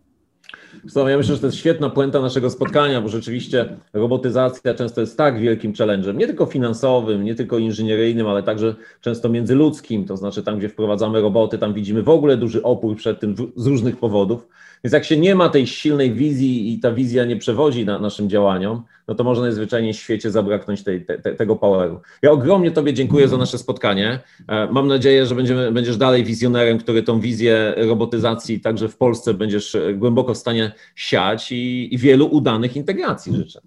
Ja 0.96 1.16
myślę, 1.16 1.34
że 1.34 1.40
to 1.40 1.46
jest 1.46 1.58
świetna 1.58 1.90
puenta 1.90 2.20
naszego 2.20 2.50
spotkania, 2.50 3.00
bo 3.00 3.08
rzeczywiście 3.08 3.76
robotyzacja 3.92 4.74
często 4.74 5.00
jest 5.00 5.18
tak 5.18 5.40
wielkim 5.40 5.72
challenge'em, 5.72 6.16
nie 6.16 6.26
tylko 6.26 6.46
finansowym, 6.46 7.24
nie 7.24 7.34
tylko 7.34 7.58
inżynieryjnym, 7.58 8.26
ale 8.26 8.42
także 8.42 8.74
często 9.00 9.28
międzyludzkim, 9.28 10.04
to 10.04 10.16
znaczy 10.16 10.42
tam, 10.42 10.58
gdzie 10.58 10.68
wprowadzamy 10.68 11.20
roboty, 11.20 11.58
tam 11.58 11.74
widzimy 11.74 12.02
w 12.02 12.08
ogóle 12.08 12.36
duży 12.36 12.62
opór 12.62 12.96
przed 12.96 13.20
tym 13.20 13.34
z 13.56 13.66
różnych 13.66 13.96
powodów. 13.96 14.48
Więc 14.84 14.92
jak 14.92 15.04
się 15.04 15.16
nie 15.16 15.34
ma 15.34 15.48
tej 15.48 15.66
silnej 15.66 16.12
wizji 16.12 16.74
i 16.74 16.80
ta 16.80 16.92
wizja 16.92 17.24
nie 17.24 17.36
przewodzi 17.36 17.84
na 17.84 17.98
naszym 17.98 18.30
działaniom, 18.30 18.82
no 19.08 19.14
to 19.14 19.24
może 19.24 19.42
najzwyczajniej 19.42 19.92
w 19.92 19.96
świecie 19.96 20.30
zabraknąć 20.30 20.84
tej, 20.84 21.06
te, 21.06 21.18
tego 21.18 21.56
poweru. 21.56 22.00
Ja 22.22 22.30
ogromnie 22.30 22.70
Tobie 22.70 22.94
dziękuję 22.94 23.28
za 23.28 23.36
nasze 23.36 23.58
spotkanie. 23.58 24.20
E, 24.48 24.66
mam 24.66 24.88
nadzieję, 24.88 25.26
że 25.26 25.34
będziemy, 25.34 25.72
będziesz 25.72 25.96
dalej 25.96 26.24
wizjonerem, 26.24 26.78
który 26.78 27.02
tą 27.02 27.20
wizję 27.20 27.74
robotyzacji 27.76 28.60
także 28.60 28.88
w 28.88 28.96
Polsce 28.96 29.34
będziesz 29.34 29.74
e, 29.74 29.94
głęboko 29.94 30.34
w 30.34 30.38
stanie 30.38 30.72
siać 30.94 31.52
i, 31.52 31.94
i 31.94 31.98
wielu 31.98 32.26
udanych 32.26 32.76
integracji 32.76 33.36
życzę. 33.36 33.60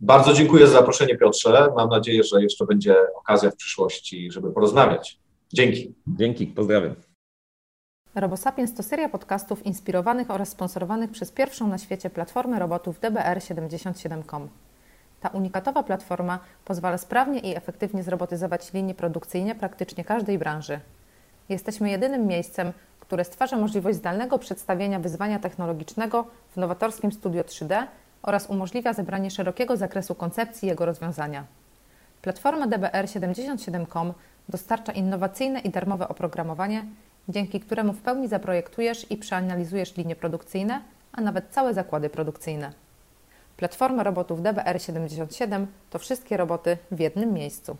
Bardzo 0.00 0.32
dziękuję 0.32 0.66
za 0.66 0.72
zaproszenie, 0.72 1.16
Piotrze. 1.16 1.68
Mam 1.76 1.88
nadzieję, 1.88 2.22
że 2.24 2.42
jeszcze 2.42 2.66
będzie 2.66 2.96
okazja 3.16 3.50
w 3.50 3.56
przyszłości, 3.56 4.32
żeby 4.32 4.52
porozmawiać. 4.52 5.18
Dzięki. 5.52 5.94
Dzięki, 6.06 6.46
pozdrawiam. 6.46 7.07
RoboSapiens 8.14 8.74
to 8.74 8.82
seria 8.82 9.08
podcastów 9.08 9.66
inspirowanych 9.66 10.30
oraz 10.30 10.48
sponsorowanych 10.48 11.10
przez 11.10 11.32
pierwszą 11.32 11.66
na 11.66 11.78
świecie 11.78 12.10
platformę 12.10 12.58
robotów 12.58 13.00
DBR77.com. 13.00 14.48
Ta 15.20 15.28
unikatowa 15.28 15.82
platforma 15.82 16.38
pozwala 16.64 16.98
sprawnie 16.98 17.40
i 17.40 17.56
efektywnie 17.56 18.02
zrobotyzować 18.02 18.72
linie 18.72 18.94
produkcyjne 18.94 19.54
praktycznie 19.54 20.04
każdej 20.04 20.38
branży. 20.38 20.80
Jesteśmy 21.48 21.90
jedynym 21.90 22.26
miejscem, 22.26 22.72
które 23.00 23.24
stwarza 23.24 23.56
możliwość 23.56 23.98
zdalnego 23.98 24.38
przedstawienia 24.38 24.98
wyzwania 24.98 25.38
technologicznego 25.38 26.26
w 26.50 26.56
nowatorskim 26.56 27.12
studio 27.12 27.42
3D 27.42 27.86
oraz 28.22 28.50
umożliwia 28.50 28.92
zebranie 28.92 29.30
szerokiego 29.30 29.76
zakresu 29.76 30.14
koncepcji 30.14 30.68
jego 30.68 30.86
rozwiązania. 30.86 31.44
Platforma 32.22 32.66
DBR77.com 32.66 34.12
dostarcza 34.48 34.92
innowacyjne 34.92 35.60
i 35.60 35.70
darmowe 35.70 36.08
oprogramowanie, 36.08 36.84
dzięki 37.28 37.60
któremu 37.60 37.92
w 37.92 38.02
pełni 38.02 38.28
zaprojektujesz 38.28 39.10
i 39.10 39.16
przeanalizujesz 39.16 39.96
linie 39.96 40.16
produkcyjne, 40.16 40.80
a 41.12 41.20
nawet 41.20 41.44
całe 41.50 41.74
zakłady 41.74 42.10
produkcyjne. 42.10 42.72
Platforma 43.56 44.02
robotów 44.02 44.40
DBR77 44.40 45.66
to 45.90 45.98
wszystkie 45.98 46.36
roboty 46.36 46.78
w 46.90 47.00
jednym 47.00 47.32
miejscu. 47.32 47.76